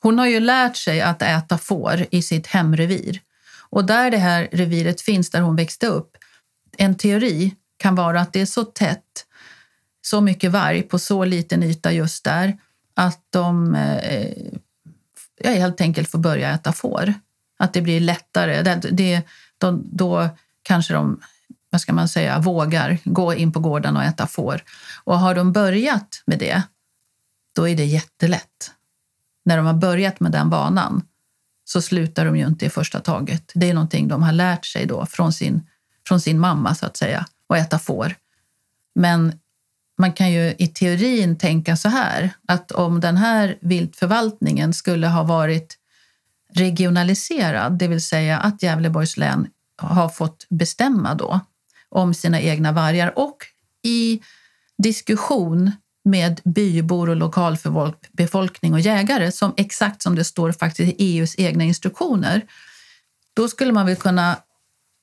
[0.02, 3.22] Hon har ju lärt sig att äta får i sitt hemrevir.
[3.70, 6.18] Och där det här reviret finns, där hon växte upp,
[6.78, 9.26] en teori kan vara att det är så tätt,
[10.02, 12.58] så mycket varg på så liten yta just där,
[12.94, 14.60] att de eh,
[15.44, 17.14] jag helt enkelt får börja äta får.
[17.60, 18.62] Att det blir lättare.
[18.62, 19.22] Det, det,
[19.58, 20.30] då, då
[20.64, 21.22] kanske de
[21.72, 24.64] vad ska man säga, vågar gå in på gården och äta får.
[25.04, 26.64] Och har de börjat med det,
[27.56, 28.72] då är det jättelätt
[29.46, 31.04] när de har börjat med den vanan
[31.66, 33.52] så slutar de ju inte i första taget.
[33.56, 35.68] Det är någonting de har lärt sig då från sin,
[36.08, 38.16] från sin mamma så att säga, att äta får.
[38.96, 39.40] Men
[40.02, 45.24] man kan ju i teorin tänka så här att om den här viltförvaltningen skulle ha
[45.24, 45.78] varit
[46.54, 51.40] regionaliserad, det vill säga att Gävleborgs län har fått bestämma då
[51.90, 53.38] om sina egna vargar och
[53.84, 54.22] i
[54.78, 55.72] diskussion
[56.04, 61.64] med bybor och lokalbefolkning och jägare, som exakt som det står faktiskt i EUs egna
[61.64, 62.42] instruktioner,
[63.34, 64.38] då skulle man väl kunna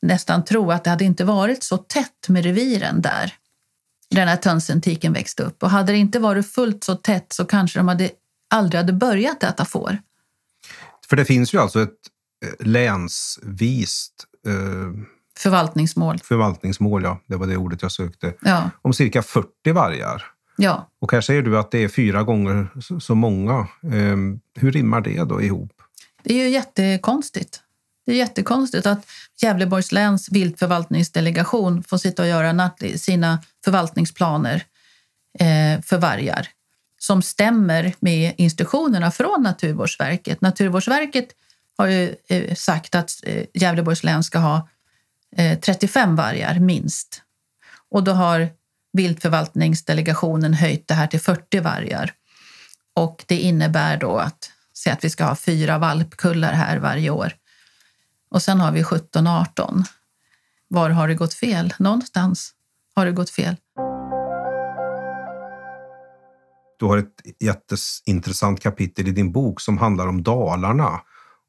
[0.02, 3.34] nästan tro att det hade inte varit så tätt med reviren där
[4.10, 5.62] den här tönsentiken växte upp.
[5.62, 8.10] Och hade det inte varit fullt så tätt så kanske de hade
[8.50, 9.98] aldrig hade börjat äta får.
[11.08, 11.98] För det finns ju alltså ett
[12.44, 15.04] eh, länsvist eh,
[15.38, 16.18] förvaltningsmål.
[16.18, 17.20] Förvaltningsmål, ja.
[17.26, 18.34] Det var det ordet jag sökte.
[18.40, 18.70] Ja.
[18.82, 20.24] Om cirka 40 vargar.
[20.56, 20.88] Ja.
[21.00, 22.68] Och här säger du att det är fyra gånger
[23.00, 23.68] så många.
[23.92, 25.72] Ehm, hur rimmar det då ihop?
[26.22, 27.62] Det är ju jättekonstigt.
[28.08, 29.06] Det är jättekonstigt att
[29.42, 34.64] Gävleborgs läns viltförvaltningsdelegation får sitta och göra sina förvaltningsplaner
[35.38, 36.48] eh, för vargar
[36.98, 40.40] som stämmer med instruktionerna från Naturvårdsverket.
[40.40, 41.28] Naturvårdsverket
[41.76, 44.68] har ju eh, sagt att eh, Gävleborgs län ska ha
[45.60, 47.22] 35 vargar minst.
[47.90, 48.48] Och då har
[48.92, 52.12] viltförvaltningsdelegationen höjt det här till 40 vargar.
[52.94, 57.32] Och det innebär då att, säg att vi ska ha fyra valpkullar här varje år.
[58.28, 59.84] Och sen har vi 17, 18.
[60.68, 61.74] Var har det gått fel?
[61.78, 62.54] Någonstans
[62.94, 63.56] har det gått fel.
[66.78, 71.00] Du har ett jätteintressant kapitel i din bok som handlar om Dalarna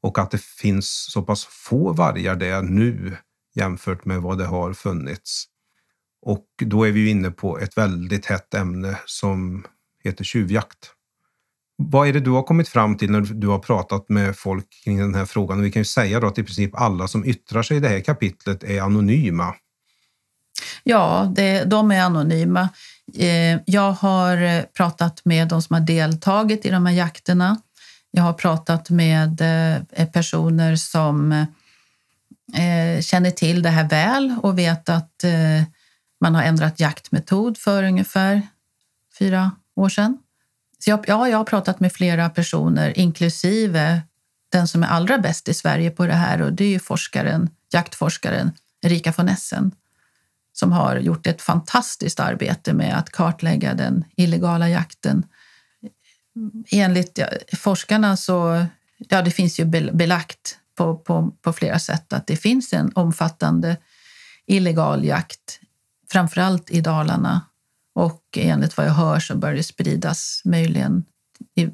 [0.02, 3.16] och att det finns så pass få vargar där nu
[3.54, 5.44] jämfört med vad det har funnits.
[6.22, 9.64] Och då är vi inne på ett väldigt hett ämne som
[10.04, 10.92] heter tjuvjakt.
[11.82, 14.98] Vad är det du har kommit fram till när du har pratat med folk kring
[14.98, 15.62] den här frågan?
[15.62, 18.00] Vi kan ju säga då att i princip alla som yttrar sig i det här
[18.00, 19.54] kapitlet är anonyma.
[20.84, 22.68] Ja, det, de är anonyma.
[23.18, 27.56] Eh, jag har eh, pratat med de som har deltagit i de här jakterna.
[28.10, 29.40] Jag har pratat med
[29.92, 31.46] eh, personer som
[33.00, 35.24] känner till det här väl och vet att
[36.20, 38.42] man har ändrat jaktmetod för ungefär
[39.18, 40.18] fyra år sedan.
[40.84, 44.02] Så jag, ja, jag har pratat med flera personer, inklusive
[44.52, 47.50] den som är allra bäst i Sverige på det här och det är ju forskaren,
[47.72, 49.72] jaktforskaren Erika von Essen
[50.52, 55.26] som har gjort ett fantastiskt arbete med att kartlägga den illegala jakten.
[56.70, 57.18] Enligt
[57.56, 58.66] forskarna så
[58.98, 63.76] ja, det finns ju belagt på, på, på flera sätt att det finns en omfattande
[64.46, 65.60] illegal jakt,
[66.10, 67.40] framförallt i Dalarna
[67.94, 71.04] och enligt vad jag hör så bör det spridas möjligen
[71.56, 71.68] i,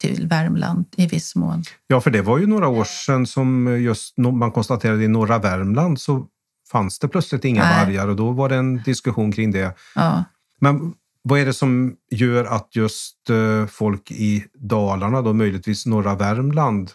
[0.00, 1.64] till Värmland i viss mån.
[1.86, 6.00] Ja, för det var ju några år sedan som just man konstaterade i norra Värmland
[6.00, 6.26] så
[6.72, 7.86] fanns det plötsligt inga Nej.
[7.86, 9.76] vargar och då var det en diskussion kring det.
[9.94, 10.24] Ja.
[10.60, 16.14] Men Vad är det som gör att just eh, folk i Dalarna, då möjligtvis norra
[16.14, 16.90] Värmland,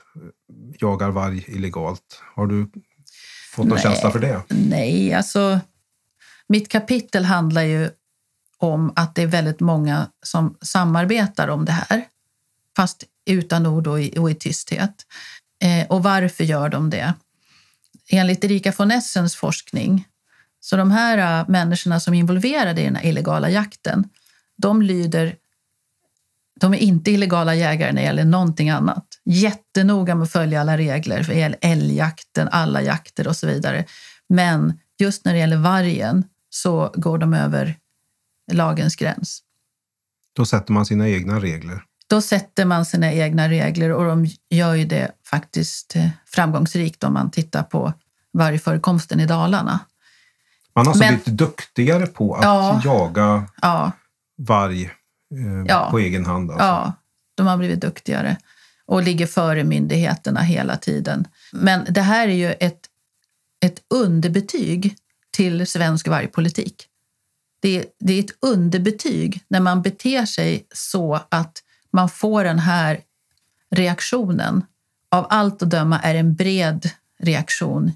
[0.80, 2.22] jagar varg illegalt?
[2.36, 2.72] Har du
[3.54, 3.84] fått någon Nej.
[3.84, 4.42] känsla för det?
[4.50, 5.60] Nej, alltså
[6.48, 7.90] mitt kapitel handlar ju
[8.58, 12.06] om att det är väldigt många som samarbetar om det här,
[12.76, 15.06] fast utan ord och i, och i tysthet.
[15.62, 17.14] Eh, och varför gör de det?
[18.10, 20.08] Enligt Erika von Essens forskning,
[20.60, 24.10] så de här ä, människorna som är involverade i den här illegala jakten,
[24.58, 25.36] de lyder
[26.60, 29.06] de är inte illegala jägare när det gäller någonting annat.
[29.26, 33.86] Jättenoga med att följa alla regler för älgjakten, alla jakter och så vidare.
[34.30, 37.78] Men just när det gäller vargen så går de över
[38.52, 39.42] lagens gräns.
[40.34, 41.84] Då sätter man sina egna regler.
[42.08, 47.14] Då sätter man sina egna regler och de gör ju det faktiskt eh, framgångsrikt om
[47.14, 47.94] man tittar på
[48.34, 49.80] vargförekomsten i Dalarna.
[50.76, 52.82] Man har alltså Men- blivit duktigare på att Ja.
[52.86, 53.92] jaga Ja,
[54.38, 55.88] varg eh, Ja.
[55.92, 56.52] på egen hand.
[56.52, 56.66] Alltså.
[56.66, 56.94] Ja,
[57.36, 58.38] de har blivit duktigare
[58.86, 61.28] och ligger före myndigheterna hela tiden.
[61.54, 62.80] Men det här är ju ett,
[63.66, 64.96] ett underbetyg
[65.32, 66.88] till svensk vargpolitik.
[67.66, 72.60] Det är, det är ett underbetyg när man beter sig så att man får den
[72.60, 73.02] här
[73.72, 74.66] reaktionen.
[75.10, 77.92] Av allt att döma är en bred reaktion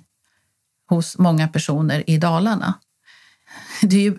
[0.87, 2.73] hos många personer i Dalarna.
[3.81, 4.17] Det är ju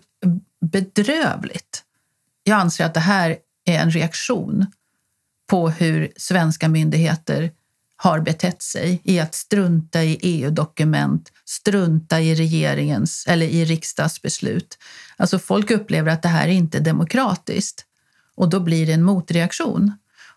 [0.61, 1.85] bedrövligt.
[2.43, 4.67] Jag anser att det här är en reaktion
[5.47, 7.53] på hur svenska myndigheter
[7.97, 14.79] har betett sig i att strunta i EU-dokument, strunta i regeringens eller i riksdagsbeslut.
[15.17, 17.85] Alltså folk upplever att det här är inte är demokratiskt
[18.37, 19.93] och då blir det en motreaktion.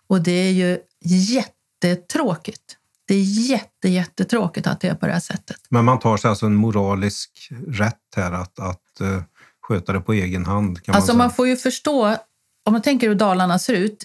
[0.06, 2.76] Och det är ju jättetråkigt.
[3.06, 5.56] Det är jätte, jättetråkigt att det är på det här sättet.
[5.68, 9.22] Men man tar sig alltså en moralisk rätt här att, att eh,
[9.60, 10.82] sköta det på egen hand.
[10.82, 12.16] Kan Alltså man man får ju förstå,
[12.64, 14.04] om man tänker hur Dalarna ser ut.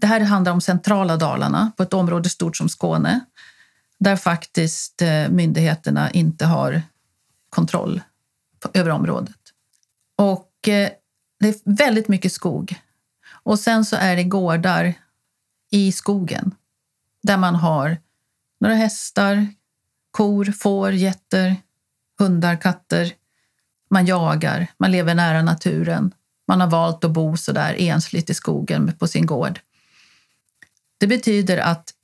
[0.00, 3.20] Det här handlar om centrala Dalarna, på ett område stort som Skåne
[3.98, 6.82] där faktiskt eh, myndigheterna inte har
[7.50, 8.00] kontroll
[8.74, 9.36] över området.
[10.16, 10.90] Och eh,
[11.40, 12.80] det är väldigt mycket skog.
[13.42, 14.94] Och sen så är det gårdar
[15.70, 16.54] i skogen
[17.22, 17.98] där man har
[18.60, 19.46] några hästar,
[20.10, 21.56] kor, får, getter,
[22.18, 23.12] hundar, katter.
[23.90, 26.14] Man jagar, man lever nära naturen.
[26.48, 29.60] Man har valt att bo så där ensligt i skogen på sin gård.
[30.98, 31.94] Det betyder att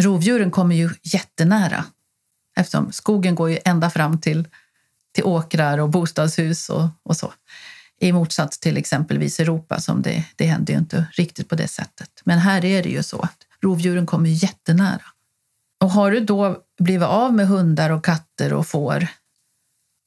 [0.00, 1.84] rovdjuren kommer ju jättenära
[2.56, 4.48] eftersom skogen går ju ända fram till,
[5.14, 7.32] till åkrar och bostadshus och, och så.
[8.00, 12.10] I motsats till exempelvis Europa, som det, det händer ju inte riktigt på det sättet.
[12.24, 15.02] Men här är det ju så att rovdjuren kommer jättenära.
[15.80, 19.06] Och har du då blivit av med hundar och katter och får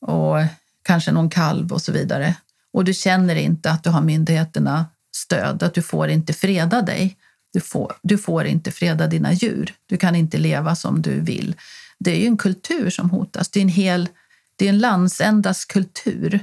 [0.01, 0.37] och
[0.83, 2.35] kanske någon kalv och så vidare
[2.77, 7.17] och du känner inte att du har myndigheterna stöd, att du får inte freda dig.
[7.57, 9.73] Du får, du får inte freda dina djur.
[9.85, 11.55] Du kan inte leva som du vill.
[11.99, 13.49] Det är ju en kultur som hotas.
[13.49, 14.09] Det är en hel
[14.55, 16.39] det är en landsändas kultur.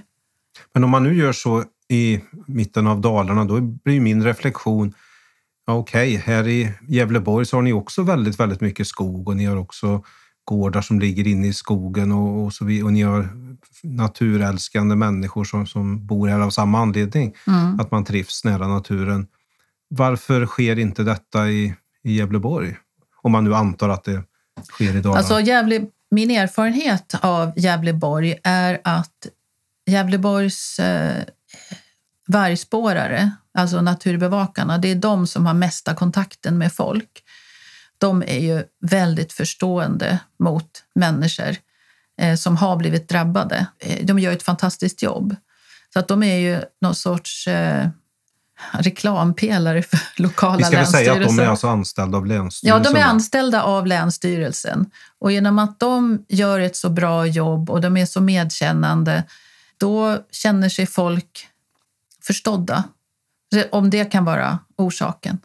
[0.73, 4.95] Men om man nu gör så i mitten av Dalarna, då blir min reflektion
[5.67, 9.57] okej, här i Gävleborg så har ni också väldigt, väldigt mycket skog och ni har
[9.57, 10.05] också
[10.45, 12.85] gårdar som ligger inne i skogen och, och, så vidare.
[12.85, 13.29] Och ni har
[13.83, 17.81] naturälskande människor som, som bor här av samma anledning, Mm.
[17.81, 19.27] att man trivs nära naturen.
[19.97, 22.77] Varför sker inte detta i, i Gävleborg?
[23.23, 24.23] Om man nu antar att det
[24.71, 25.19] sker i Dalarna.
[25.19, 29.27] Alltså, Gävle, min erfarenhet av Gävleborg är att
[29.87, 31.25] Gävleborgs eh,
[32.27, 37.23] vargspårare, alltså naturbevakarna, det är de som har mesta kontakten med folk.
[37.99, 41.57] De är ju väldigt förstående mot människor
[42.21, 43.67] eh, som har blivit drabbade.
[43.79, 45.37] Eh, de gör ett fantastiskt jobb.
[45.93, 47.89] Så att de är ju någon sorts eh,
[48.73, 51.51] reklampelare för lokala Vi ska väl säga att de är länsstyrelser.
[51.51, 52.93] alltså anställda av Ja, Länsstyrelsen?
[52.95, 54.91] de är anställda av Länsstyrelsen.
[55.19, 59.25] Och genom att de gör ett så bra jobb och de är så medkännande,
[59.79, 61.49] då känner sig folk
[62.23, 62.85] förstådda.
[63.73, 65.39] Om det kan vara orsaken.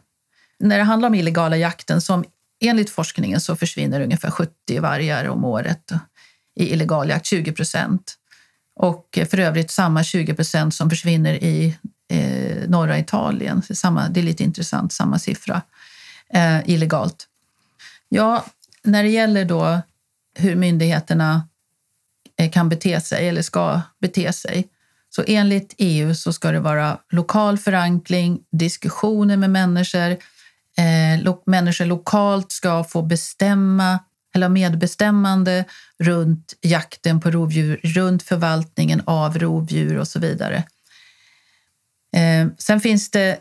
[0.58, 2.24] När det handlar om illegala jakten, som
[2.60, 5.92] enligt forskningen så försvinner ungefär 70 vargar om året
[6.60, 8.14] i illegal jakt, 20 procent.
[8.76, 11.78] Och för övrigt samma 20 procent som försvinner i
[12.10, 13.62] eh, norra Italien.
[13.62, 15.62] Samma, det är lite intressant, samma siffra
[16.34, 17.26] eh, illegalt.
[18.08, 18.44] Ja,
[18.82, 19.80] när det gäller då
[20.34, 21.48] hur myndigheterna
[22.38, 24.68] eh, kan bete sig eller ska bete sig
[25.10, 30.10] så enligt EU så ska det vara lokal förankring, diskussioner med människor.
[30.78, 33.98] Eh, lo- människor lokalt ska få bestämma
[34.34, 35.64] eller ha medbestämmande
[35.98, 40.64] runt jakten på rovdjur, runt förvaltningen av rovdjur och så vidare.
[42.12, 43.40] Eh, sen finns det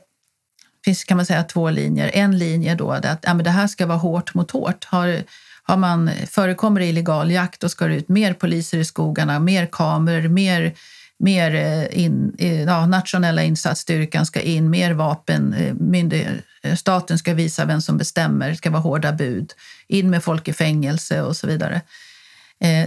[0.86, 2.12] finns, kan man säga två linjer.
[2.14, 4.86] En linje då är att ja, men det här ska vara hårt mot hårt.
[4.86, 5.24] Har,
[5.64, 9.66] har man, förekommer det illegal jakt då ska det ut mer poliser i skogarna, mer
[9.66, 10.74] kameror, mer,
[11.20, 15.54] mer eh, in, eh, ja, nationella insatsstyrkan ska in, mer vapen.
[15.54, 16.46] Eh, Myndighet,
[16.78, 19.54] staten ska visa vem som bestämmer, det ska vara hårda bud.
[19.88, 21.82] In med folk i fängelse och så vidare.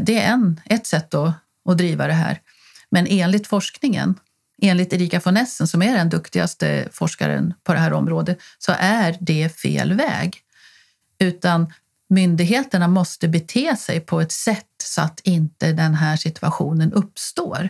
[0.01, 1.33] Det är en, ett sätt då
[1.69, 2.41] att driva det här.
[2.91, 4.15] Men enligt forskningen
[4.63, 9.17] enligt Erika von Essen, som är den duktigaste forskaren på det här området, så är
[9.21, 10.37] det fel väg.
[11.19, 11.73] Utan
[12.09, 17.69] myndigheterna måste bete sig på ett sätt så att inte den här situationen uppstår.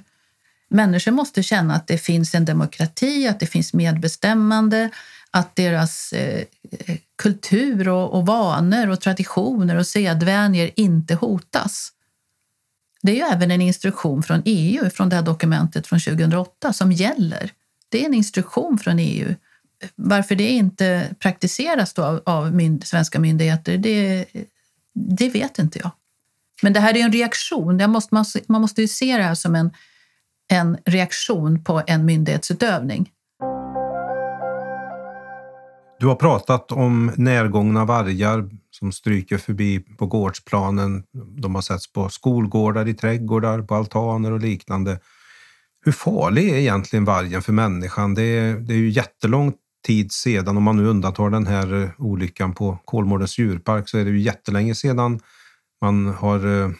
[0.69, 4.91] Människor måste känna att det finns en demokrati, att det finns medbestämmande,
[5.31, 6.45] att deras eh,
[7.23, 11.93] kultur och, och vanor och traditioner och sedvänjor inte hotas.
[13.03, 16.93] Det är ju även en instruktion från EU, från det här dokumentet från 2008, som
[16.93, 17.53] gäller.
[17.89, 19.35] Det är en instruktion från EU.
[19.95, 24.25] Varför det inte praktiseras av, av mynd, svenska myndigheter, det,
[24.95, 25.91] det vet inte jag.
[26.63, 27.91] Men det här är en reaktion.
[27.91, 29.71] Måste, man, man måste ju se det här som en,
[30.49, 33.11] en reaktion på en myndighetsutövning.
[35.99, 41.03] Du har pratat om närgångna vargar som stryker förbi på gårdsplanen.
[41.41, 45.01] De har setts på skolgårdar, i trädgårdar, på altaner och liknande.
[45.85, 48.15] Hur farlig är egentligen vargen för människan?
[48.15, 49.53] Det är, det är ju jättelång
[49.87, 54.05] tid sedan, om man nu undantar den här eh, olyckan på Kolmårdens djurpark, så är
[54.05, 55.21] det ju jättelänge sedan
[55.81, 56.71] man har eh,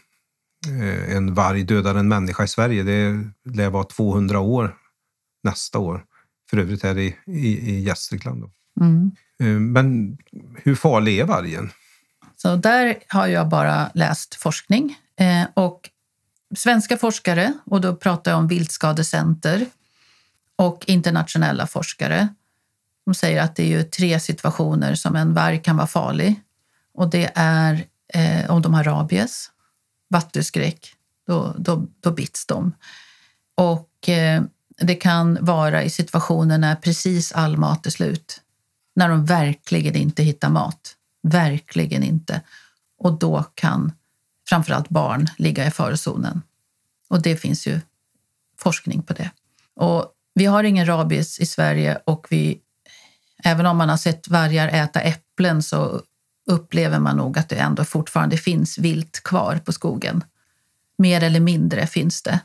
[0.69, 2.83] eh, en varg dödar en människa i Sverige.
[2.83, 4.75] Det lär vara 200 år
[5.43, 6.05] nästa år.
[6.51, 8.45] För övrigt här i, i, i Gästrikland.
[8.81, 9.13] Mm.
[9.73, 10.17] Men
[10.57, 11.71] hur farlig är vargen?
[12.43, 14.97] Så där har jag bara läst forskning.
[15.17, 15.91] Eh, och
[16.57, 19.67] svenska forskare, och då pratar jag om Viltskadecenter
[20.57, 22.29] och internationella forskare,
[23.05, 26.41] de säger att det är ju tre situationer som en varg kan vara farlig.
[26.95, 29.51] Och det är eh, om de har rabies,
[30.09, 30.95] vattuskräck,
[31.27, 32.73] då, då, då bits de.
[33.55, 34.43] Och eh,
[34.81, 38.41] det kan vara i situationer när precis all mat är slut.
[38.95, 40.97] När de verkligen inte hittar mat.
[41.23, 42.41] Verkligen inte.
[42.99, 43.93] Och då kan
[44.49, 46.43] framförallt barn ligga i farozonen.
[47.09, 47.81] Och det finns ju
[48.59, 49.31] forskning på det.
[49.75, 52.61] Och vi har ingen rabies i Sverige och vi,
[53.45, 56.03] även om man har sett vargar äta äpplen så
[56.47, 60.25] upplever man nog att det ändå fortfarande finns vilt kvar på skogen.
[60.99, 62.41] Mer eller mindre finns det.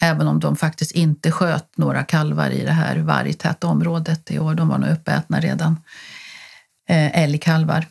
[0.00, 4.54] Även om de faktiskt inte sköt några kalvar i det här vargtäta området i år.
[4.54, 5.76] De var nog uppätna redan.
[6.88, 7.86] Eh, älgkalvar.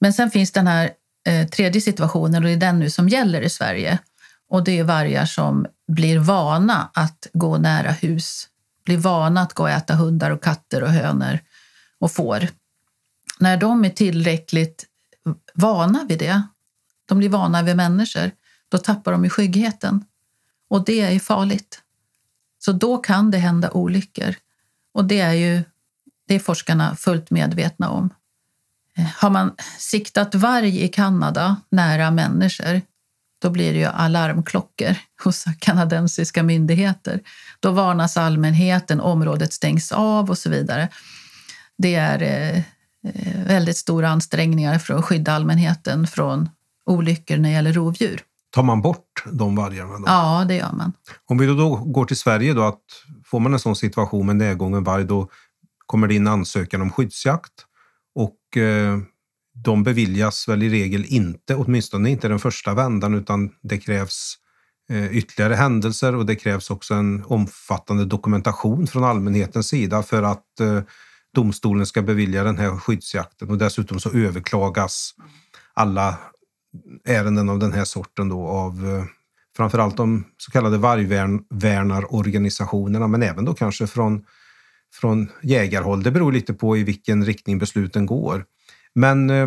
[0.00, 0.90] Men sen finns den här
[1.26, 3.98] eh, tredje situationen och det är den nu som gäller i Sverige.
[4.48, 8.48] Och det är vargar som blir vana att gå nära hus,
[8.84, 11.38] blir vana att gå och äta hundar och katter och hönor
[11.98, 12.48] och får.
[13.38, 14.86] När de är tillräckligt
[15.54, 16.42] vana vid det,
[17.06, 18.30] de blir vana vid människor,
[18.68, 20.04] då tappar de i skyggheten.
[20.68, 21.82] Och det är farligt.
[22.58, 24.34] Så då kan det hända olyckor.
[24.94, 25.62] Och det är ju
[26.26, 28.10] det är forskarna fullt medvetna om.
[29.16, 32.80] Har man siktat varg i Kanada nära människor,
[33.42, 37.20] då blir det ju alarmklockor hos kanadensiska myndigheter.
[37.60, 40.88] Då varnas allmänheten, området stängs av och så vidare.
[41.78, 42.62] Det är eh,
[43.46, 46.48] väldigt stora ansträngningar för att skydda allmänheten från
[46.86, 48.22] olyckor när det gäller rovdjur.
[48.50, 49.98] Tar man bort de vargarna?
[49.98, 50.04] Då?
[50.06, 50.92] Ja, det gör man.
[51.26, 52.80] Om vi då går till Sverige, då, att
[53.24, 55.28] får man en sån situation med nedgången varg, då
[55.86, 57.52] kommer det in ansökan om skyddsjakt
[58.20, 58.98] och eh,
[59.64, 64.34] de beviljas väl i regel inte, åtminstone inte den första vändan, utan det krävs
[64.90, 70.60] eh, ytterligare händelser och det krävs också en omfattande dokumentation från allmänhetens sida för att
[70.60, 70.80] eh,
[71.34, 73.50] domstolen ska bevilja den här skyddsjakten.
[73.50, 75.14] Och dessutom så överklagas
[75.74, 76.18] alla
[77.04, 79.04] ärenden av den här sorten då av eh,
[79.56, 84.24] framförallt de så kallade vargvärnarorganisationerna, men även då kanske från
[84.92, 86.02] från jägarhåll.
[86.02, 88.44] Det beror lite på i vilken riktning besluten går.
[88.94, 89.42] Men eh,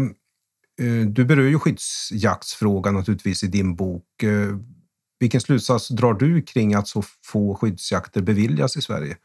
[0.82, 4.24] eh, du berör ju skyddsjaktsfrågan naturligtvis i din bok.
[4.24, 4.58] Eh,
[5.20, 9.18] vilken slutsats drar du kring att så få skyddsjakter beviljas i Sverige?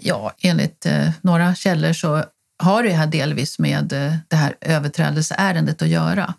[0.00, 2.24] Ja, enligt eh, några källor så
[2.58, 6.34] har det här delvis med eh, det här överträdelseärendet att göra.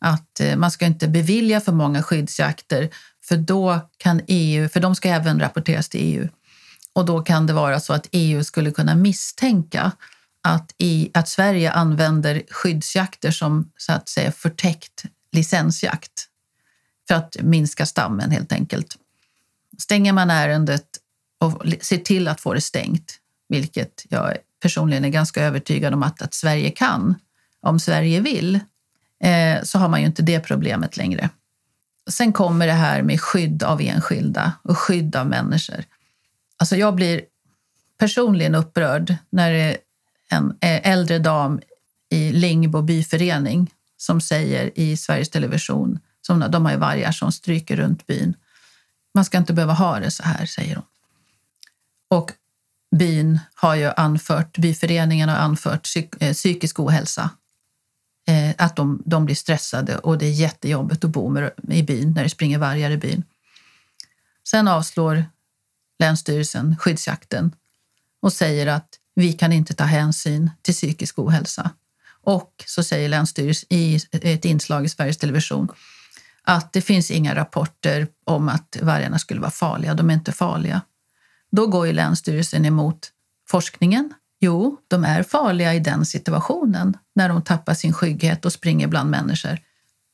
[0.00, 2.90] Att eh, man ska inte bevilja för många skyddsjakter
[3.24, 6.28] för då kan EU, för de ska även rapporteras till EU,
[6.94, 9.92] och då kan det vara så att EU skulle kunna misstänka
[10.42, 16.28] att, i, att Sverige använder skyddsjakter som så att säga förtäckt licensjakt
[17.08, 18.96] för att minska stammen helt enkelt.
[19.78, 20.86] Stänger man ärendet
[21.40, 23.18] och ser till att få det stängt,
[23.48, 27.14] vilket jag personligen är ganska övertygad om att, att Sverige kan,
[27.60, 28.60] om Sverige vill,
[29.24, 31.30] eh, så har man ju inte det problemet längre.
[32.10, 35.84] Sen kommer det här med skydd av enskilda och skydd av människor.
[36.64, 37.24] Alltså jag blir
[37.98, 39.76] personligen upprörd när det är
[40.30, 41.60] en eh, äldre dam
[42.10, 47.76] i Lingbo byförening som säger i Sveriges Television, som, de har ju vargar som stryker
[47.76, 48.34] runt byn.
[49.14, 50.84] Man ska inte behöva ha det så här, säger hon.
[52.10, 52.32] Och
[52.96, 57.30] byn har ju anfört, byföreningen har anfört psyk, eh, psykisk ohälsa.
[58.26, 62.12] Eh, att de, de blir stressade och det är jättejobbigt att bo med, i byn
[62.12, 63.22] när det springer vargar i byn.
[64.48, 65.24] Sen avslår
[65.98, 67.54] Länsstyrelsen skyddsjakten
[68.22, 71.70] och säger att vi kan inte ta hänsyn till psykisk ohälsa.
[72.22, 75.68] Och så säger Länsstyrelsen i ett inslag i Sveriges Television
[76.42, 79.94] att det finns inga rapporter om att vargarna skulle vara farliga.
[79.94, 80.80] De är inte farliga.
[81.50, 83.10] Då går ju Länsstyrelsen emot
[83.48, 84.14] forskningen.
[84.40, 89.10] Jo, de är farliga i den situationen när de tappar sin skygghet och springer bland
[89.10, 89.58] människor.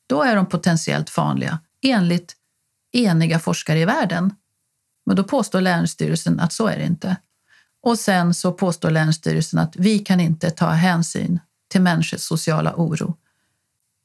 [0.07, 2.35] Då är de potentiellt farliga enligt
[2.91, 4.33] eniga forskare i världen.
[5.11, 7.17] Men då påstår Länsstyrelsen att så är det inte.
[7.81, 13.17] Och sen så påstår Länsstyrelsen att vi kan inte ta hänsyn till människors sociala oro.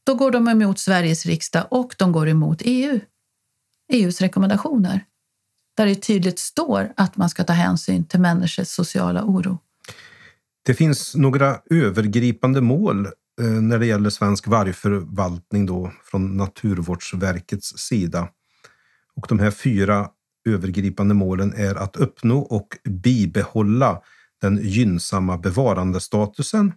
[0.04, 3.00] Då går de emot Sveriges riksdag och de går emot EU.
[3.92, 5.04] EUs rekommendationer.
[5.76, 9.58] Där det tydligt står att man ska ta hänsyn till människors sociala oro.
[10.64, 13.06] Det finns några övergripande mål
[13.40, 18.28] eh, när det gäller svensk vargförvaltning då, från Naturvårdsverkets sida.
[19.14, 20.10] Och de här fyra
[20.46, 24.02] övergripande målen är att uppnå och bibehålla
[24.40, 26.72] den gynnsamma bevarandestatusen.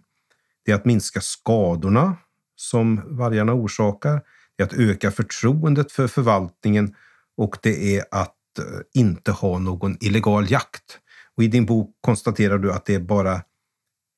[0.64, 2.16] Det är att minska skadorna
[2.56, 4.22] som vargarna orsakar.
[4.56, 6.94] Det är att öka förtroendet för förvaltningen
[7.36, 10.98] och det är att eh, inte ha någon illegal jakt.
[11.36, 13.34] Och I din bok konstaterar du att det är bara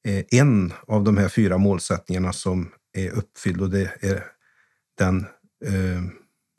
[0.07, 4.24] eh, en av de här fyra målsättningarna som är uppfylld och det är
[4.98, 5.26] den
[5.64, 6.03] eh,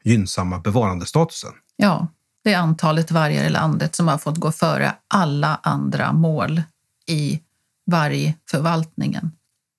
[0.04, 1.52] gynnsamma bevarandestatusen.
[1.76, 2.08] Ja,
[2.44, 6.62] det är antalet vargar i landet som har fått gå före alla andra mål
[7.08, 7.42] i
[7.86, 9.32] vargförvaltningen.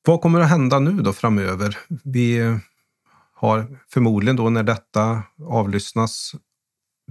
[0.07, 1.79] Vad kommer att hända nu då framöver?
[2.05, 2.59] Vi
[3.35, 6.35] har förmodligen då när detta avlyssnas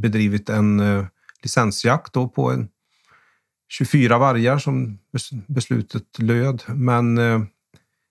[0.01, 1.05] bedrivit en eh,
[1.43, 2.67] licensjakt då på en
[3.69, 4.99] 24 vargar som
[5.47, 6.63] beslutet löd.
[6.67, 7.41] Men eh,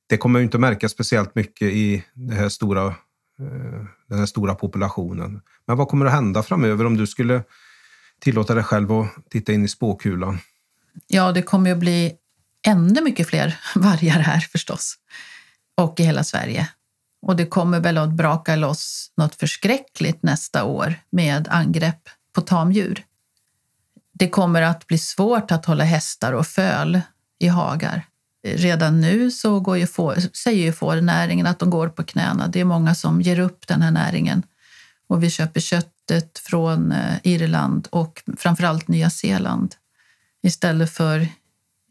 [0.09, 2.95] det kommer inte att märkas speciellt mycket i det här stora,
[3.41, 5.41] Eh, den här stora populationen.
[5.66, 7.45] Men vad kommer att hända framöver om du skulle
[8.20, 10.39] tillåta dig själv att titta in i spåkulan?
[11.07, 12.12] Ja, det kommer att bli
[12.66, 14.95] ännu mycket fler vargar här förstås.
[15.74, 16.68] Och i hela Sverige.
[17.22, 23.05] Och det kommer väl att braka loss något förskräckligt nästa år med angrepp på tamdjur.
[24.12, 27.01] Det kommer att bli svårt att hålla hästar och föl
[27.39, 28.07] i hagar.
[28.43, 32.49] Redan nu så går ju får, säger ju fårnäringen att de går på knäna.
[32.49, 34.43] Det är många som ger upp den här näringen.
[35.07, 39.74] Och vi köper köttet från eh, Irland och framförallt Nya Zeeland
[40.43, 41.26] istället för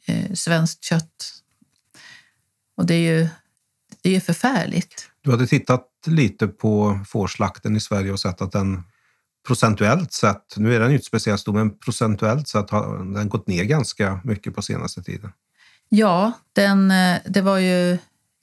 [0.05, 1.33] eh, svenskt kött.
[2.77, 3.27] Och det är ju
[4.01, 5.09] det är förfärligt.
[5.21, 8.83] Du hade tittat lite på fårslakten i Sverige och sett att den
[9.47, 13.47] procentuellt sett, nu är den ju inte speciellt stor, men procentuellt sett har den gått
[13.47, 15.31] ner ganska mycket på senaste tiden.
[15.93, 17.97] Ja, den, eh, det var ju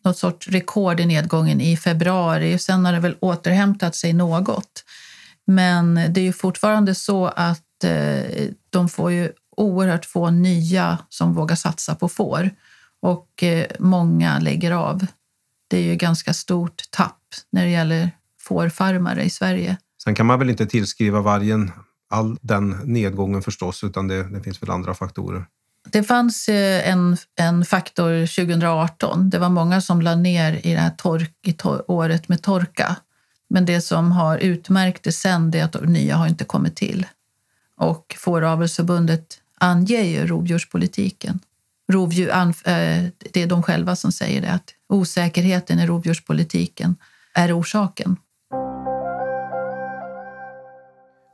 [0.04, 2.58] något sorts rekord i nedgången i februari.
[2.58, 4.84] Sen har det väl återhämtat sig något.
[5.46, 11.34] Men det är ju fortfarande så att eh, de får ju oerhört få nya som
[11.34, 12.50] vågar satsa på får
[13.02, 15.06] och eh, många lägger av.
[15.70, 19.76] Det är ju ganska stort tapp när det gäller fårfarmare i Sverige.
[20.04, 21.70] Sen kan man väl inte tillskriva vargen
[22.10, 25.46] all den nedgången förstås, utan det, det finns väl andra faktorer.
[25.90, 29.30] Det fanns eh, en, en faktor 2018.
[29.30, 32.96] Det var många som la ner i det här tork, i tor året med torka.
[33.50, 37.06] Men det som har utmärkt det sen är att de nya har inte kommit till.
[37.76, 41.40] Och Fåravelsförbundet anger ju rovdjurspolitiken.
[41.92, 42.54] Rovdjur, eh,
[43.32, 46.96] det är de själva som säger det, att osäkerheten i rovdjurspolitiken
[47.34, 48.16] är orsaken.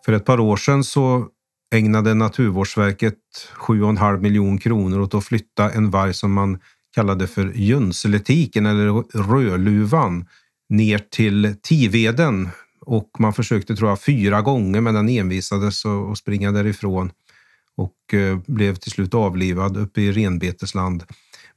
[0.05, 1.29] För ett par år sedan så
[1.75, 3.18] ägnade Naturvårdsverket
[3.57, 6.59] 7,5 miljoner kronor åt att flytta en varg som man
[6.95, 9.03] kallade för Jönseletiken eller
[9.33, 10.27] Rödluvan
[10.68, 12.49] ner till Tiveden
[12.81, 17.11] och man försökte tror jag fyra gånger men den envisades att springa därifrån
[17.77, 21.05] och eh, blev till slut avlivad uppe i renbetesland.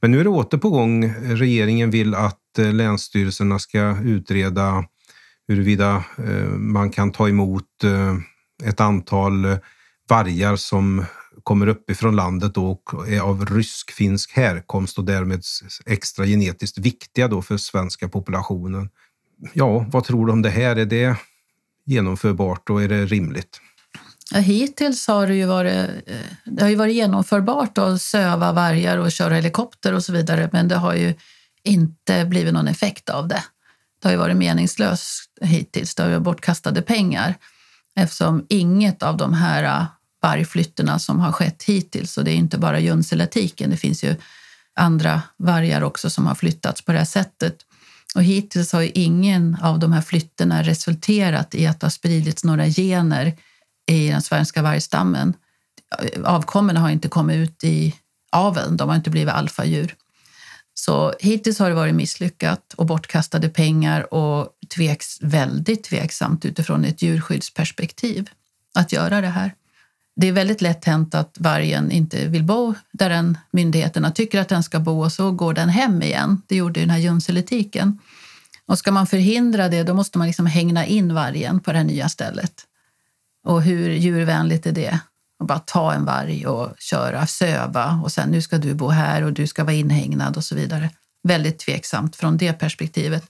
[0.00, 1.14] Men nu är det åter på gång.
[1.22, 4.84] Regeringen vill att eh, länsstyrelserna ska utreda
[5.48, 7.64] huruvida eh, man kan ta emot
[8.64, 9.46] ett antal
[10.08, 11.04] vargar som
[11.42, 15.42] kommer uppifrån landet och är av rysk-finsk härkomst och därmed
[15.86, 18.90] extra genetiskt viktiga då för svenska populationen.
[19.52, 20.76] Ja, vad tror du om det här?
[20.76, 21.16] Är det
[21.84, 23.60] genomförbart och är det rimligt?
[24.32, 28.98] Ja, hittills har det ju varit, eh, det har ju varit genomförbart att söva vargar
[28.98, 31.14] och köra helikopter och så vidare, men det har ju
[31.62, 33.42] inte blivit någon effekt av det.
[34.02, 35.94] Det har ju varit meningslöst hittills.
[35.94, 37.34] Det har ju bortkastade pengar
[37.96, 39.86] eftersom inget av de här
[40.22, 44.16] vargflytterna som har skett hittills, och det är inte bara Junseletiken, det finns ju
[44.74, 47.56] andra vargar också som har flyttats på det här sättet.
[48.14, 52.44] Och hittills har ju ingen av de här flytterna resulterat i att det har spridits
[52.44, 53.36] några gener
[53.90, 55.34] i den svenska vargstammen.
[56.24, 57.94] Avkommorna har inte kommit ut i
[58.32, 59.94] aveln, de har inte blivit alfadjur.
[60.74, 67.02] Så hittills har det varit misslyckat och bortkastade pengar och tveks, väldigt tveksamt utifrån ett
[67.02, 68.30] djurskyddsperspektiv
[68.74, 69.54] att göra det här.
[70.20, 74.48] Det är väldigt lätt hänt att vargen inte vill bo där den myndigheterna tycker att
[74.48, 76.42] den ska bo och så går den hem igen.
[76.46, 77.98] Det gjorde ju den här Junseletiken.
[78.66, 81.84] Och ska man förhindra det, då måste man liksom hängna in vargen på det här
[81.84, 82.52] nya stället.
[83.44, 85.00] Och hur djurvänligt är det?
[85.38, 89.22] och bara ta en varg och köra, söva och sen nu ska du bo här
[89.22, 90.90] och du ska vara inhägnad och så vidare.
[91.22, 93.28] Väldigt tveksamt från det perspektivet.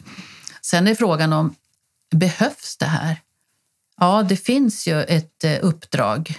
[0.63, 1.55] Sen är frågan om,
[2.11, 3.21] behövs det här?
[3.97, 6.39] Ja, det finns ju ett eh, uppdrag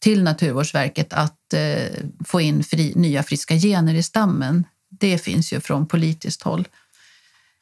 [0.00, 4.64] till Naturvårdsverket att eh, få in fri, nya friska gener i stammen.
[5.00, 6.68] Det finns ju från politiskt håll.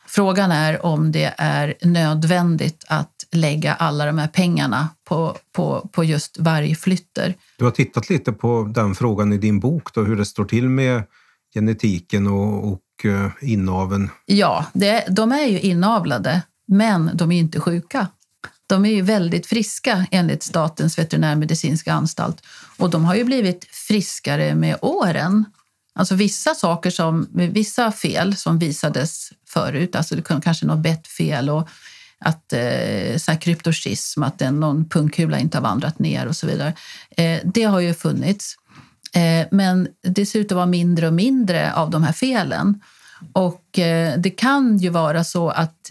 [0.07, 6.05] Frågan är om det är nödvändigt att lägga alla de här pengarna på, på, på
[6.05, 7.35] just vargflytter.
[7.59, 10.69] Du har tittat lite på den frågan i din bok, då, hur det står till
[10.69, 11.03] med
[11.55, 14.11] genetiken och, och uh, inaveln.
[14.27, 18.07] Ja, det, de är ju inavlade, men de är inte sjuka.
[18.69, 22.43] De är ju väldigt friska enligt Statens veterinärmedicinska anstalt
[22.77, 25.45] och de har ju blivit friskare med åren.
[25.95, 31.51] Alltså vissa saker som, vissa fel som visades förut, alltså det kunde kanske något bettfel
[31.51, 31.69] och
[32.19, 36.73] att eh, så kryptoschism, att en, någon pungkula inte har vandrat ner och så vidare.
[37.17, 38.57] Eh, det har ju funnits.
[39.15, 42.81] Eh, men det ser ut att vara mindre och mindre av de här felen.
[43.33, 45.91] Och eh, det kan ju vara så att,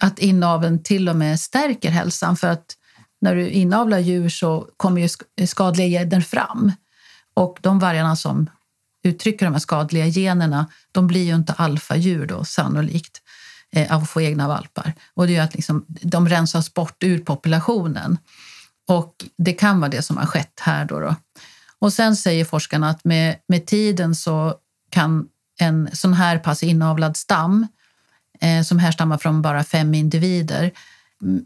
[0.00, 2.76] att inaveln till och med stärker hälsan för att
[3.20, 5.08] när du inavlar djur så kommer ju
[5.46, 6.72] skadliga gener fram.
[7.34, 8.50] Och de vargarna som
[9.04, 13.22] uttrycker de här skadliga generna, de blir ju inte alfadjur då sannolikt
[13.72, 14.92] eh, av att få egna valpar.
[15.14, 18.18] Och det gör att liksom, de rensas bort ur populationen.
[18.88, 20.84] Och det kan vara det som har skett här.
[20.84, 21.16] Då, då.
[21.78, 24.54] Och sen säger forskarna att med, med tiden så
[24.90, 25.28] kan
[25.60, 27.68] en sån här pass inavlad stam eh,
[28.40, 30.70] Eh, som härstammar från bara fem individer,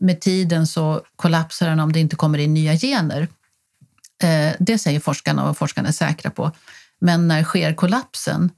[0.00, 3.28] med tiden så kollapsar den om det inte kommer in nya gener.
[4.22, 6.52] Eh, det säger forskarna och forskarna är säkra på.
[7.00, 8.50] Men när sker kollapsen?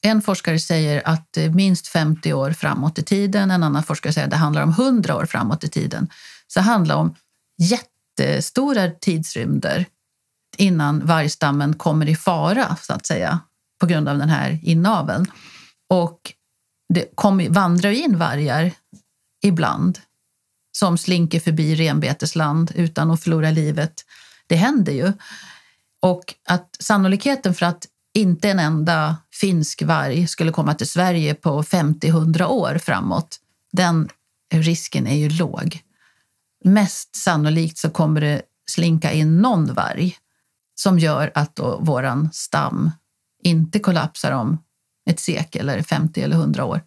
[0.00, 3.50] En forskare säger att det är minst 50 år framåt i tiden.
[3.50, 6.08] En annan forskare säger att det handlar om 100 år framåt i tiden.
[6.46, 7.14] Så det handlar om
[7.58, 9.86] jättestora tidsrymder
[10.56, 13.40] innan vargstammen kommer i fara, så att säga,
[13.80, 15.26] på grund av den här inaveln.
[15.90, 16.32] Och
[16.88, 18.72] det kom, vandrar in vargar
[19.42, 19.98] ibland
[20.72, 24.04] som slinker förbi renbetesland utan att förlora livet.
[24.46, 25.12] Det händer ju.
[26.00, 31.62] Och att sannolikheten för att inte en enda finsk varg skulle komma till Sverige på
[31.62, 33.40] 50-100 år framåt,
[33.72, 34.08] den
[34.54, 35.80] risken är ju låg.
[36.64, 40.16] Mest sannolikt så kommer det slinka in någon varg
[40.74, 42.90] som gör att vår stam
[43.42, 44.58] inte kollapsar om
[45.08, 46.80] ett sekel eller 50 eller 100 år.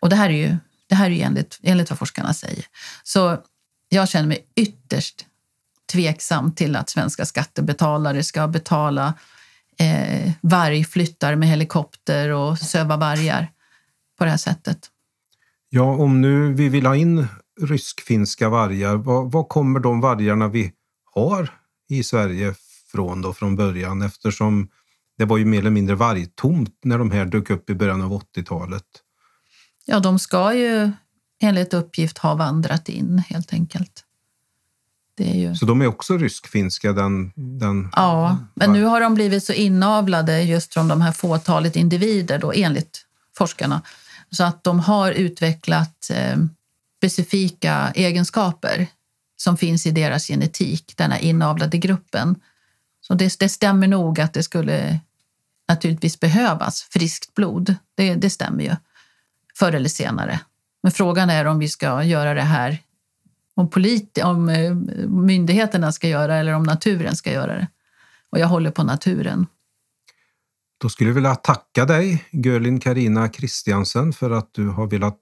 [0.00, 0.56] Och det här är ju,
[0.88, 2.64] det här är ju enligt, enligt vad forskarna säger.
[3.02, 3.38] Så
[3.88, 5.26] jag känner mig ytterst
[5.92, 9.14] tveksam till att svenska skattebetalare ska betala
[9.78, 13.50] eh, vargflyttar med helikopter och söva vargar
[14.18, 14.90] på det här sättet.
[15.68, 17.26] Ja, om nu vi vill ha in
[17.60, 20.72] rysk-finska vargar, var, vad kommer de vargarna vi
[21.14, 21.50] har
[21.88, 22.54] i Sverige
[22.92, 24.02] från då från början?
[24.02, 24.68] Eftersom
[25.20, 28.22] det var ju mer eller mindre vargtomt när de här dök upp i början av
[28.22, 28.84] 80-talet.
[29.84, 30.90] Ja, de ska ju
[31.42, 34.04] enligt uppgift ha vandrat in helt enkelt.
[35.18, 35.54] Ju...
[35.54, 36.92] Så de är också rysk-finska?
[36.92, 37.90] Den, den...
[37.96, 42.52] Ja, men nu har de blivit så inavlade just från de här fåtalet individer, då,
[42.52, 43.06] enligt
[43.36, 43.82] forskarna,
[44.30, 46.36] så att de har utvecklat eh,
[46.98, 48.86] specifika egenskaper
[49.36, 52.36] som finns i deras genetik, den här inavlade gruppen.
[53.00, 55.00] Så det, det stämmer nog att det skulle
[55.70, 57.74] naturligtvis behövas friskt blod.
[57.94, 58.76] Det, det stämmer ju,
[59.58, 60.40] förr eller senare.
[60.82, 62.78] Men frågan är om vi ska göra det här
[63.54, 64.74] om, polit, om eh,
[65.08, 67.68] myndigheterna ska göra eller om naturen ska göra det.
[68.30, 69.46] och jag håller på naturen.
[70.80, 75.20] Då skulle jag vilja tacka dig, Görlin Karina Kristiansen, för att du har velat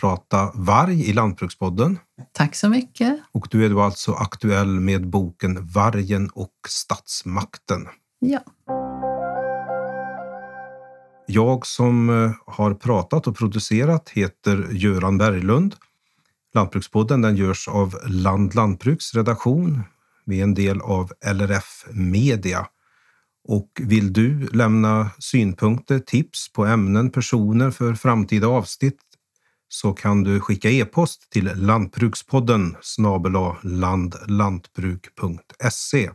[0.00, 1.98] prata varg i Lantbrukspodden.
[2.32, 3.20] Tack så mycket.
[3.32, 7.88] Och du är då alltså aktuell med boken Vargen och statsmakten.
[8.18, 8.40] Ja.
[11.26, 15.74] Jag som eh, har pratat och producerat heter Göran Berglund.
[16.54, 19.82] Lantbrukspodden den görs av Land Lantbruks redaktion.
[20.26, 22.66] Vi är en del av LRF Media.
[23.48, 29.00] Och vill du lämna synpunkter, tips på ämnen, personer för framtida avsnitt
[29.68, 36.10] så kan du skicka e-post till lantbrukspodden snabela landlantbruk.se.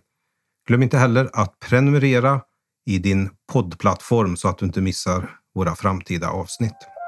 [0.67, 2.41] Glöm inte heller att prenumerera
[2.89, 6.98] i din poddplattform så att du inte missar våra framtida avsnitt.